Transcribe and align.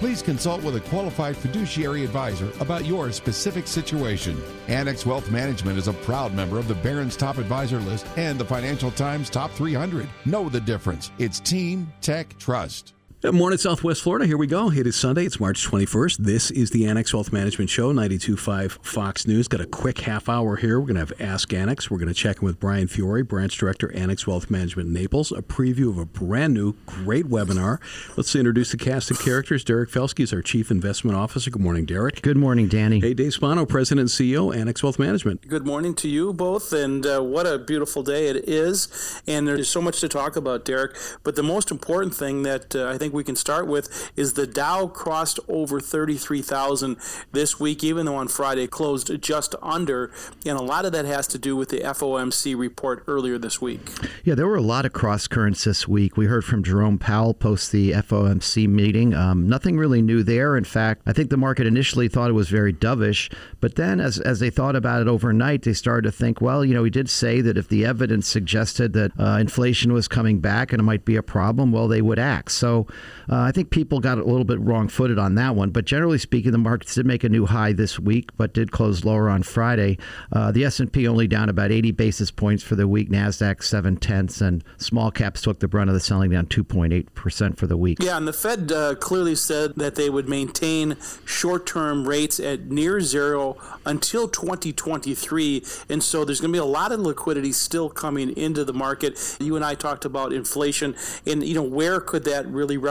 Please 0.00 0.22
consult 0.22 0.62
with 0.62 0.76
a 0.76 0.80
qualified 0.88 1.36
fiduciary 1.36 2.04
advisor 2.04 2.50
about 2.58 2.86
your 2.86 3.12
specific 3.12 3.66
situation. 3.66 4.34
Annex 4.66 5.04
Wealth 5.04 5.30
Management 5.30 5.76
is 5.76 5.88
a 5.88 5.92
proud 5.92 6.32
member 6.32 6.58
of 6.58 6.68
the 6.68 6.74
Barron's 6.76 7.18
Top 7.18 7.36
Advisor 7.36 7.80
List 7.80 8.06
and 8.16 8.38
the 8.38 8.44
Financial 8.46 8.90
Times 8.92 9.28
Top 9.28 9.50
300. 9.50 10.08
Know 10.24 10.48
the 10.48 10.58
difference. 10.58 11.10
It's 11.18 11.38
Team 11.38 11.92
Tech 12.00 12.34
Trust. 12.38 12.94
Good 13.22 13.34
morning, 13.34 13.58
Southwest 13.58 14.02
Florida. 14.02 14.24
Here 14.24 14.38
we 14.38 14.46
go. 14.46 14.70
It 14.70 14.86
is 14.86 14.96
Sunday. 14.96 15.26
It's 15.26 15.38
March 15.38 15.68
21st. 15.68 16.16
This 16.16 16.50
is 16.50 16.70
the 16.70 16.86
Annex 16.86 17.12
Wealth 17.12 17.34
Management 17.34 17.68
Show, 17.68 17.92
92.5 17.92 18.82
Fox 18.82 19.26
News. 19.26 19.46
Got 19.46 19.60
a 19.60 19.66
quick 19.66 19.98
half 19.98 20.26
hour 20.26 20.56
here. 20.56 20.80
We're 20.80 20.86
going 20.86 20.94
to 20.94 21.00
have 21.00 21.12
Ask 21.20 21.52
Annex. 21.52 21.90
We're 21.90 21.98
going 21.98 22.08
to 22.08 22.14
check 22.14 22.38
in 22.38 22.46
with 22.46 22.58
Bryan 22.58 22.88
Fiore, 22.88 23.20
Branch 23.20 23.54
Director, 23.54 23.92
Annex 23.94 24.26
Wealth 24.26 24.50
Management 24.50 24.88
Naples. 24.88 25.32
A 25.32 25.42
preview 25.42 25.90
of 25.90 25.98
a 25.98 26.06
brand 26.06 26.54
new, 26.54 26.72
great 26.86 27.26
webinar. 27.26 27.78
Let's 28.16 28.34
introduce 28.34 28.70
the 28.70 28.78
cast 28.78 29.10
of 29.10 29.20
characters. 29.20 29.64
Derek 29.64 29.90
Felsky 29.90 30.20
is 30.20 30.32
our 30.32 30.40
Chief 30.40 30.70
Investment 30.70 31.14
Officer. 31.14 31.50
Good 31.50 31.60
morning, 31.60 31.84
Derek. 31.84 32.22
Good 32.22 32.38
morning, 32.38 32.68
Danny. 32.68 33.00
Hey, 33.00 33.12
Dave 33.12 33.34
Spano, 33.34 33.66
President 33.66 34.00
and 34.00 34.08
CEO, 34.08 34.56
Annex 34.56 34.82
Wealth 34.82 34.98
Management. 34.98 35.46
Good 35.46 35.66
morning 35.66 35.94
to 35.96 36.08
you 36.08 36.32
both, 36.32 36.72
and 36.72 37.04
uh, 37.04 37.20
what 37.20 37.46
a 37.46 37.58
beautiful 37.58 38.02
day 38.02 38.28
it 38.28 38.48
is. 38.48 39.20
And 39.26 39.46
there's 39.46 39.68
so 39.68 39.82
much 39.82 40.00
to 40.00 40.08
talk 40.08 40.36
about, 40.36 40.64
Derek. 40.64 40.96
But 41.22 41.36
the 41.36 41.42
most 41.42 41.70
important 41.70 42.14
thing 42.14 42.44
that 42.44 42.74
uh, 42.74 42.88
I 42.88 42.96
think 42.96 43.09
we 43.12 43.24
can 43.24 43.36
start 43.36 43.66
with 43.66 44.10
is 44.16 44.34
the 44.34 44.46
Dow 44.46 44.86
crossed 44.86 45.40
over 45.48 45.80
33,000 45.80 46.96
this 47.32 47.58
week, 47.60 47.82
even 47.84 48.06
though 48.06 48.16
on 48.16 48.28
Friday 48.28 48.66
closed 48.66 49.20
just 49.22 49.54
under. 49.62 50.10
And 50.46 50.58
a 50.58 50.62
lot 50.62 50.84
of 50.84 50.92
that 50.92 51.04
has 51.04 51.26
to 51.28 51.38
do 51.38 51.56
with 51.56 51.70
the 51.70 51.80
FOMC 51.80 52.56
report 52.56 53.04
earlier 53.06 53.38
this 53.38 53.60
week. 53.60 53.80
Yeah, 54.24 54.34
there 54.34 54.46
were 54.46 54.56
a 54.56 54.62
lot 54.62 54.84
of 54.84 54.92
cross 54.92 55.26
currents 55.26 55.64
this 55.64 55.86
week. 55.88 56.16
We 56.16 56.26
heard 56.26 56.44
from 56.44 56.62
Jerome 56.62 56.98
Powell 56.98 57.34
post 57.34 57.72
the 57.72 57.92
FOMC 57.92 58.68
meeting. 58.68 59.14
Um, 59.14 59.48
nothing 59.48 59.78
really 59.78 60.02
new 60.02 60.22
there. 60.22 60.56
In 60.56 60.64
fact, 60.64 61.02
I 61.06 61.12
think 61.12 61.30
the 61.30 61.36
market 61.36 61.66
initially 61.66 62.08
thought 62.08 62.30
it 62.30 62.34
was 62.34 62.48
very 62.48 62.72
dovish, 62.72 63.32
but 63.60 63.76
then 63.76 64.00
as, 64.00 64.18
as 64.20 64.40
they 64.40 64.50
thought 64.50 64.76
about 64.76 65.00
it 65.00 65.08
overnight, 65.08 65.62
they 65.62 65.72
started 65.72 66.10
to 66.10 66.12
think, 66.12 66.40
well, 66.40 66.64
you 66.64 66.74
know, 66.74 66.84
he 66.84 66.90
did 66.90 67.08
say 67.08 67.40
that 67.40 67.56
if 67.56 67.68
the 67.68 67.84
evidence 67.84 68.26
suggested 68.26 68.92
that 68.92 69.12
uh, 69.18 69.38
inflation 69.40 69.92
was 69.92 70.08
coming 70.08 70.40
back 70.40 70.72
and 70.72 70.80
it 70.80 70.84
might 70.84 71.04
be 71.04 71.16
a 71.16 71.22
problem, 71.22 71.72
well, 71.72 71.88
they 71.88 72.02
would 72.02 72.18
act. 72.18 72.52
So 72.52 72.86
uh, 73.30 73.38
I 73.38 73.52
think 73.52 73.70
people 73.70 74.00
got 74.00 74.18
a 74.18 74.24
little 74.24 74.44
bit 74.44 74.60
wrong 74.60 74.88
footed 74.88 75.18
on 75.18 75.36
that 75.36 75.54
one. 75.54 75.70
But 75.70 75.84
generally 75.84 76.18
speaking, 76.18 76.52
the 76.52 76.58
markets 76.58 76.94
did 76.94 77.06
make 77.06 77.24
a 77.24 77.28
new 77.28 77.46
high 77.46 77.72
this 77.72 77.98
week, 77.98 78.30
but 78.36 78.52
did 78.52 78.72
close 78.72 79.04
lower 79.04 79.28
on 79.28 79.42
Friday. 79.42 79.98
Uh, 80.32 80.50
the 80.50 80.64
S&P 80.64 81.06
only 81.06 81.26
down 81.26 81.48
about 81.48 81.70
80 81.70 81.92
basis 81.92 82.30
points 82.30 82.62
for 82.62 82.76
the 82.76 82.88
week. 82.88 83.10
Nasdaq 83.10 83.62
seven 83.62 83.96
tenths, 83.96 84.40
and 84.40 84.64
small 84.78 85.10
caps 85.10 85.42
took 85.42 85.60
the 85.60 85.68
brunt 85.68 85.90
of 85.90 85.94
the 85.94 86.00
selling, 86.00 86.30
down 86.30 86.46
2.8 86.46 87.06
percent 87.14 87.56
for 87.56 87.66
the 87.66 87.76
week. 87.76 87.98
Yeah, 88.00 88.16
and 88.16 88.26
the 88.26 88.32
Fed 88.32 88.72
uh, 88.72 88.94
clearly 88.96 89.34
said 89.34 89.74
that 89.76 89.94
they 89.94 90.10
would 90.10 90.28
maintain 90.28 90.96
short-term 91.24 92.08
rates 92.08 92.40
at 92.40 92.66
near 92.66 93.00
zero 93.00 93.56
until 93.86 94.28
2023, 94.28 95.64
and 95.88 96.02
so 96.02 96.24
there's 96.24 96.40
going 96.40 96.52
to 96.52 96.56
be 96.56 96.58
a 96.58 96.64
lot 96.64 96.92
of 96.92 97.00
liquidity 97.00 97.52
still 97.52 97.88
coming 97.88 98.36
into 98.36 98.64
the 98.64 98.72
market. 98.72 99.36
You 99.40 99.56
and 99.56 99.64
I 99.64 99.74
talked 99.74 100.04
about 100.04 100.32
inflation, 100.32 100.96
and 101.26 101.44
you 101.44 101.54
know 101.54 101.62
where 101.62 102.00
could 102.00 102.24
that 102.24 102.46
really 102.46 102.76
represent 102.76 102.89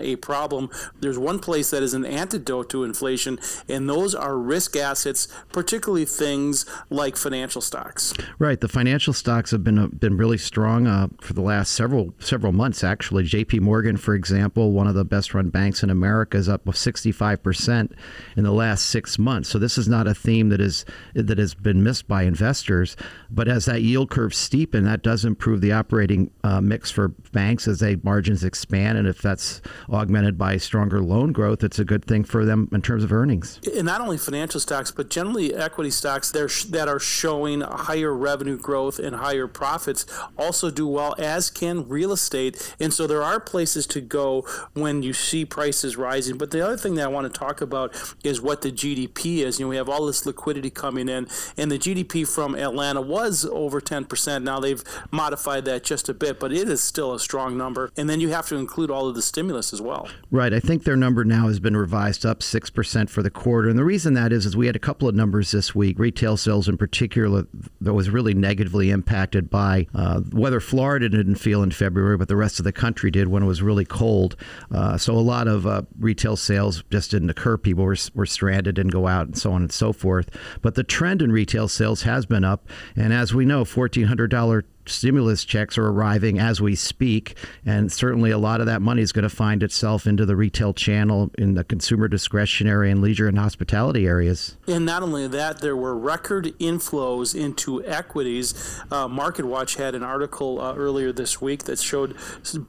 a 0.00 0.16
problem? 0.16 0.70
There's 1.00 1.18
one 1.18 1.38
place 1.38 1.70
that 1.70 1.82
is 1.82 1.94
an 1.94 2.04
antidote 2.04 2.70
to 2.70 2.84
inflation, 2.84 3.38
and 3.68 3.88
those 3.88 4.14
are 4.14 4.36
risk 4.36 4.76
assets, 4.76 5.28
particularly 5.52 6.04
things 6.04 6.66
like 6.90 7.16
financial 7.16 7.60
stocks. 7.60 8.14
Right, 8.38 8.60
the 8.60 8.68
financial 8.68 9.12
stocks 9.12 9.50
have 9.50 9.64
been 9.64 9.78
uh, 9.78 9.88
been 9.88 10.16
really 10.16 10.38
strong 10.38 10.86
uh, 10.86 11.08
for 11.20 11.32
the 11.32 11.42
last 11.42 11.72
several 11.72 12.14
several 12.18 12.52
months. 12.52 12.84
Actually, 12.84 13.24
J.P. 13.24 13.60
Morgan, 13.60 13.96
for 13.96 14.14
example, 14.14 14.72
one 14.72 14.86
of 14.86 14.94
the 14.94 15.04
best 15.04 15.34
run 15.34 15.50
banks 15.50 15.82
in 15.82 15.90
America, 15.90 16.36
is 16.36 16.48
up 16.48 16.62
65 16.74 17.42
percent 17.42 17.92
in 18.36 18.44
the 18.44 18.52
last 18.52 18.86
six 18.86 19.18
months. 19.18 19.48
So 19.48 19.58
this 19.58 19.78
is 19.78 19.88
not 19.88 20.06
a 20.06 20.14
theme 20.14 20.48
that 20.50 20.60
is 20.60 20.84
that 21.14 21.38
has 21.38 21.54
been 21.54 21.82
missed 21.82 22.08
by 22.08 22.22
investors. 22.22 22.96
But 23.30 23.48
as 23.48 23.64
that 23.66 23.82
yield 23.82 24.10
curve 24.10 24.32
steepens, 24.32 24.84
that 24.84 25.02
does 25.02 25.24
improve 25.24 25.60
the 25.60 25.72
operating 25.72 26.30
uh, 26.44 26.60
mix 26.60 26.90
for 26.90 27.08
banks 27.32 27.68
as 27.68 27.80
they 27.80 27.96
margins 27.96 28.44
expand, 28.44 28.98
and 28.98 29.06
if 29.06 29.22
that's 29.40 29.62
augmented 29.90 30.36
by 30.36 30.56
stronger 30.56 31.00
loan 31.00 31.32
growth, 31.32 31.64
it's 31.64 31.78
a 31.78 31.84
good 31.84 32.04
thing 32.04 32.24
for 32.24 32.44
them 32.44 32.68
in 32.72 32.82
terms 32.82 33.02
of 33.02 33.12
earnings. 33.12 33.60
And 33.74 33.86
not 33.86 34.00
only 34.00 34.18
financial 34.18 34.60
stocks, 34.60 34.90
but 34.90 35.08
generally 35.08 35.54
equity 35.54 35.90
stocks 35.90 36.30
that 36.30 36.88
are 36.88 36.98
showing 36.98 37.62
higher 37.62 38.14
revenue 38.14 38.58
growth 38.58 38.98
and 38.98 39.16
higher 39.16 39.46
profits 39.46 40.06
also 40.36 40.70
do 40.70 40.86
well, 40.86 41.14
as 41.18 41.50
can 41.50 41.88
real 41.88 42.12
estate. 42.12 42.74
And 42.78 42.92
so 42.92 43.06
there 43.06 43.22
are 43.22 43.40
places 43.40 43.86
to 43.88 44.00
go 44.00 44.46
when 44.74 45.02
you 45.02 45.12
see 45.12 45.44
prices 45.44 45.96
rising. 45.96 46.36
But 46.36 46.50
the 46.50 46.64
other 46.64 46.76
thing 46.76 46.94
that 46.96 47.04
I 47.04 47.08
want 47.08 47.32
to 47.32 47.38
talk 47.38 47.60
about 47.60 47.94
is 48.22 48.40
what 48.40 48.62
the 48.62 48.70
GDP 48.70 49.38
is. 49.38 49.58
You 49.58 49.66
know, 49.66 49.70
we 49.70 49.76
have 49.76 49.88
all 49.88 50.06
this 50.06 50.26
liquidity 50.26 50.70
coming 50.70 51.08
in, 51.08 51.28
and 51.56 51.70
the 51.70 51.78
GDP 51.78 52.28
from 52.28 52.54
Atlanta 52.54 53.00
was 53.00 53.44
over 53.46 53.80
10%. 53.80 54.42
Now 54.42 54.60
they've 54.60 54.82
modified 55.10 55.64
that 55.64 55.84
just 55.84 56.08
a 56.08 56.14
bit, 56.14 56.38
but 56.38 56.52
it 56.52 56.68
is 56.68 56.82
still 56.82 57.14
a 57.14 57.20
strong 57.20 57.56
number. 57.56 57.90
And 57.96 58.08
then 58.08 58.20
you 58.20 58.28
have 58.30 58.46
to 58.48 58.56
include 58.56 58.90
all 58.90 59.08
of 59.08 59.14
the 59.14 59.22
stimulus 59.30 59.72
as 59.72 59.80
well. 59.80 60.08
Right. 60.30 60.52
I 60.52 60.60
think 60.60 60.84
their 60.84 60.96
number 60.96 61.24
now 61.24 61.46
has 61.46 61.60
been 61.60 61.76
revised 61.76 62.26
up 62.26 62.40
6% 62.40 63.08
for 63.08 63.22
the 63.22 63.30
quarter. 63.30 63.68
And 63.68 63.78
the 63.78 63.84
reason 63.84 64.14
that 64.14 64.32
is, 64.32 64.44
is 64.44 64.56
we 64.56 64.66
had 64.66 64.76
a 64.76 64.80
couple 64.80 65.08
of 65.08 65.14
numbers 65.14 65.52
this 65.52 65.74
week, 65.74 65.98
retail 65.98 66.36
sales 66.36 66.68
in 66.68 66.76
particular, 66.76 67.46
that 67.80 67.94
was 67.94 68.10
really 68.10 68.34
negatively 68.34 68.90
impacted 68.90 69.48
by 69.48 69.86
uh, 69.94 70.20
weather 70.32 70.60
Florida 70.60 71.08
didn't 71.08 71.36
feel 71.36 71.62
in 71.62 71.70
February, 71.70 72.16
but 72.16 72.28
the 72.28 72.36
rest 72.36 72.58
of 72.58 72.64
the 72.64 72.72
country 72.72 73.10
did 73.10 73.28
when 73.28 73.42
it 73.42 73.46
was 73.46 73.62
really 73.62 73.84
cold. 73.84 74.36
Uh, 74.70 74.98
so 74.98 75.14
a 75.14 75.18
lot 75.18 75.48
of 75.48 75.66
uh, 75.66 75.82
retail 75.98 76.36
sales 76.36 76.82
just 76.90 77.10
didn't 77.12 77.30
occur. 77.30 77.56
People 77.56 77.84
were, 77.84 77.96
were 78.14 78.26
stranded, 78.26 78.78
and 78.78 78.90
go 78.90 79.06
out, 79.06 79.26
and 79.26 79.38
so 79.38 79.52
on 79.52 79.62
and 79.62 79.72
so 79.72 79.92
forth. 79.92 80.28
But 80.60 80.74
the 80.74 80.82
trend 80.82 81.22
in 81.22 81.32
retail 81.32 81.68
sales 81.68 82.02
has 82.02 82.26
been 82.26 82.44
up. 82.44 82.68
And 82.96 83.12
as 83.12 83.32
we 83.32 83.44
know, 83.44 83.64
$1,400 83.64 84.64
stimulus 84.90 85.44
checks 85.44 85.78
are 85.78 85.86
arriving 85.86 86.38
as 86.38 86.60
we 86.60 86.74
speak, 86.74 87.36
and 87.64 87.90
certainly 87.90 88.30
a 88.30 88.38
lot 88.38 88.60
of 88.60 88.66
that 88.66 88.82
money 88.82 89.02
is 89.02 89.12
going 89.12 89.22
to 89.22 89.28
find 89.28 89.62
itself 89.62 90.06
into 90.06 90.26
the 90.26 90.36
retail 90.36 90.72
channel 90.72 91.30
in 91.38 91.54
the 91.54 91.64
consumer 91.64 92.08
discretionary 92.08 92.90
and 92.90 93.00
leisure 93.00 93.28
and 93.28 93.38
hospitality 93.38 94.06
areas. 94.06 94.56
And 94.66 94.84
not 94.84 95.02
only 95.02 95.26
that, 95.28 95.60
there 95.60 95.76
were 95.76 95.96
record 95.96 96.46
inflows 96.58 97.34
into 97.34 97.84
equities. 97.84 98.80
Uh, 98.90 99.08
MarketWatch 99.08 99.76
had 99.76 99.94
an 99.94 100.02
article 100.02 100.60
uh, 100.60 100.74
earlier 100.74 101.12
this 101.12 101.40
week 101.40 101.64
that 101.64 101.78
showed 101.78 102.16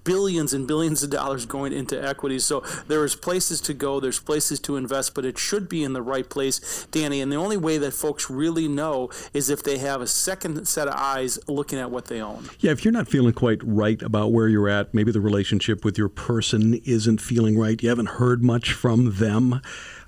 billions 0.03 0.53
and 0.53 0.67
billions 0.67 1.03
of 1.03 1.09
dollars 1.09 1.45
going 1.45 1.73
into 1.73 2.01
equities. 2.01 2.45
So 2.45 2.63
there's 2.87 3.15
places 3.15 3.61
to 3.61 3.73
go, 3.73 3.99
there's 3.99 4.19
places 4.19 4.59
to 4.61 4.75
invest, 4.75 5.13
but 5.13 5.25
it 5.25 5.37
should 5.37 5.67
be 5.69 5.83
in 5.83 5.93
the 5.93 6.01
right 6.01 6.29
place, 6.29 6.87
Danny. 6.91 7.21
And 7.21 7.31
the 7.31 7.37
only 7.37 7.57
way 7.57 7.77
that 7.77 7.93
folks 7.93 8.29
really 8.29 8.67
know 8.67 9.09
is 9.33 9.49
if 9.49 9.63
they 9.63 9.77
have 9.77 10.01
a 10.01 10.07
second 10.07 10.67
set 10.67 10.87
of 10.87 10.93
eyes 10.95 11.39
looking 11.47 11.79
at 11.79 11.91
what 11.91 12.05
they 12.11 12.21
own. 12.21 12.49
Yeah, 12.59 12.71
if 12.71 12.83
you're 12.83 12.91
not 12.91 13.07
feeling 13.07 13.33
quite 13.33 13.59
right 13.63 14.01
about 14.01 14.31
where 14.31 14.47
you're 14.47 14.69
at, 14.69 14.93
maybe 14.93 15.11
the 15.11 15.21
relationship 15.21 15.85
with 15.85 15.97
your 15.97 16.09
person 16.09 16.75
isn't 16.85 17.21
feeling 17.21 17.57
right, 17.57 17.81
you 17.81 17.89
haven't 17.89 18.09
heard 18.09 18.43
much 18.43 18.73
from 18.73 19.15
them 19.15 19.61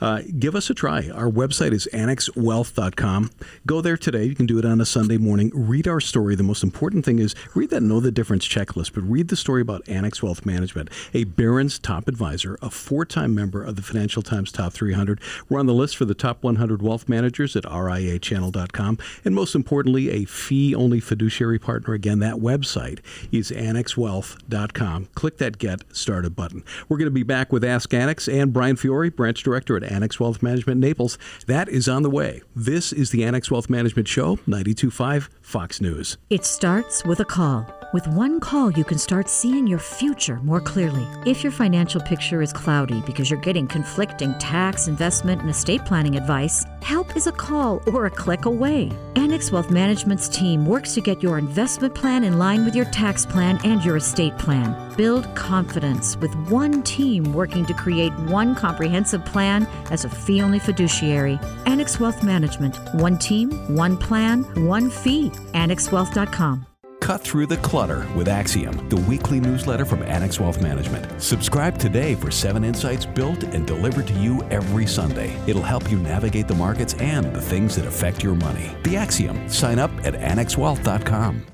uh, 0.04 0.22
give 0.38 0.54
us 0.54 0.70
a 0.70 0.74
try. 0.74 1.10
Our 1.10 1.30
website 1.30 1.72
is 1.72 1.88
annexwealth.com. 1.94 3.32
Go 3.66 3.80
there 3.80 3.96
today. 3.96 4.26
You 4.26 4.36
can 4.36 4.46
do 4.46 4.60
it 4.60 4.66
on 4.66 4.82
a 4.82 4.86
Sunday 4.86 5.18
morning. 5.18 5.50
Read 5.54 5.88
our 5.88 6.02
story. 6.02 6.36
The 6.36 6.44
most 6.44 6.62
important 6.62 7.06
thing 7.06 7.20
is 7.20 7.36
read 7.56 7.70
that 7.70 7.82
Know 7.82 8.02
the 8.02 8.12
Difference 8.12 8.46
checklist, 8.46 8.94
but 8.94 9.04
read 9.04 9.30
the 9.30 9.38
story 9.38 9.62
about 9.62 9.88
Annex 9.88 10.22
Wealth 10.22 10.46
Management, 10.46 10.90
a 11.14 11.24
Barron's 11.24 11.80
top 11.80 12.10
advisor, 12.10 12.58
a 12.62 12.70
four 12.70 13.06
time 13.06 13.34
member 13.34 13.64
of 13.64 13.78
the 13.78 13.82
Financial 13.82 14.22
Times 14.22 14.52
Top 14.52 14.74
300. 14.74 15.22
We're 15.48 15.60
on 15.60 15.68
the 15.68 15.74
list 15.74 15.96
for 15.96 16.04
the 16.04 16.14
top 16.14 16.44
100 16.44 16.82
wealth 16.82 17.08
managers 17.08 17.56
at 17.56 17.64
riachannel.com. 17.64 18.98
And 19.24 19.34
most 19.34 19.56
importantly, 19.56 20.10
a 20.10 20.26
fee 20.26 20.76
only 20.76 21.00
fiduciary 21.00 21.60
partner. 21.60 21.83
Or 21.88 21.94
again, 21.94 22.20
that 22.20 22.36
website 22.36 23.00
is 23.32 23.52
annexwealth.com. 23.52 25.10
Click 25.16 25.38
that 25.38 25.58
Get 25.58 25.82
Started 25.96 26.36
button. 26.36 26.64
We're 26.90 26.98
going 26.98 27.06
to 27.06 27.12
be 27.12 27.24
back 27.24 27.52
with 27.52 27.64
Ask 27.64 27.94
Annex 27.94 28.28
and 28.28 28.54
Bryan 28.54 28.76
Fiore, 28.76 29.10
branch 29.10 29.44
director 29.44 29.78
at 29.78 29.84
Annex 29.84 30.20
Wealth 30.20 30.42
Management 30.42 30.80
Naples. 30.80 31.18
That 31.48 31.70
is 31.70 31.88
on 31.88 32.04
the 32.04 32.10
way. 32.10 32.42
This 32.56 32.94
is 32.94 33.12
the 33.12 33.24
Annex 33.24 33.52
Wealth 33.52 33.70
Management 33.70 34.08
Show, 34.08 34.38
92.5 34.48 35.30
Fox 35.42 35.82
News. 35.82 36.18
It 36.30 36.46
starts 36.46 37.04
with 37.06 37.20
a 37.20 37.26
call. 37.26 37.83
With 37.94 38.08
one 38.08 38.40
call, 38.40 38.72
you 38.72 38.84
can 38.84 38.98
start 38.98 39.30
seeing 39.30 39.68
your 39.68 39.78
future 39.78 40.38
more 40.38 40.60
clearly. 40.60 41.06
If 41.28 41.44
your 41.44 41.52
financial 41.52 42.02
picture 42.02 42.42
is 42.42 42.52
cloudy 42.52 43.02
because 43.02 43.30
you're 43.30 43.40
getting 43.40 43.68
conflicting 43.68 44.34
tax, 44.40 44.88
investment, 44.88 45.42
and 45.42 45.50
estate 45.52 45.86
planning 45.86 46.18
advice, 46.18 46.66
Help 46.82 47.16
is 47.16 47.28
a 47.28 47.32
call 47.32 47.82
or 47.94 48.08
a 48.08 48.10
click 48.10 48.46
away. 48.46 48.92
Annex 49.16 49.52
Wealth 49.52 49.70
Management's 49.70 50.28
team 50.28 50.66
works 50.66 50.96
to 50.96 51.02
get 51.02 51.22
your 51.22 51.38
investment 51.38 51.94
plan 51.94 52.24
in 52.24 52.40
line 52.40 52.66
with 52.66 52.76
your 52.76 52.86
tax 52.86 53.28
plan 53.28 53.60
and 53.64 53.86
your 53.86 53.98
estate 53.98 54.38
plan. 54.40 54.76
Build 54.98 55.34
confidence 55.36 56.18
with 56.18 56.34
one 56.50 56.82
team 56.82 57.32
working 57.32 57.64
to 57.68 57.76
create 57.76 58.12
one 58.28 58.56
comprehensive 58.56 59.24
plan 59.24 59.68
as 59.92 60.04
a 60.04 60.10
fee 60.10 60.42
only 60.42 60.60
fiduciary. 60.60 61.40
Annex 61.68 62.00
Wealth 62.00 62.24
Management. 62.24 62.76
One 62.96 63.20
team, 63.20 63.52
one 63.76 63.98
plan, 63.98 64.44
one 64.66 64.90
fee. 64.90 65.30
AnnexWealth.com. 65.54 66.73
Cut 67.04 67.20
through 67.20 67.48
the 67.48 67.58
clutter 67.58 68.08
with 68.16 68.30
Axiom, 68.30 68.88
the 68.88 68.96
weekly 68.96 69.42
newsletter 69.42 69.84
from 69.84 70.04
Annex 70.04 70.40
Wealth 70.40 70.62
Management. 70.62 71.22
Subscribe 71.22 71.78
today 71.78 72.16
for 72.16 72.32
seven 72.32 72.64
insights 72.64 73.06
built 73.06 73.44
and 73.44 73.68
delivered 73.68 74.08
to 74.08 74.14
you 74.14 74.42
every 74.44 74.88
Sunday. 74.88 75.36
It'll 75.46 75.62
help 75.62 75.92
you 75.92 76.00
navigate 76.00 76.48
the 76.48 76.56
markets 76.56 76.94
and 76.94 77.36
the 77.36 77.42
things 77.42 77.76
that 77.76 77.86
affect 77.86 78.24
your 78.24 78.36
money. 78.36 78.72
The 78.84 78.96
Axiom. 78.96 79.50
Sign 79.50 79.80
up 79.80 79.92
at 80.06 80.14
annexwealth.com. 80.14 81.46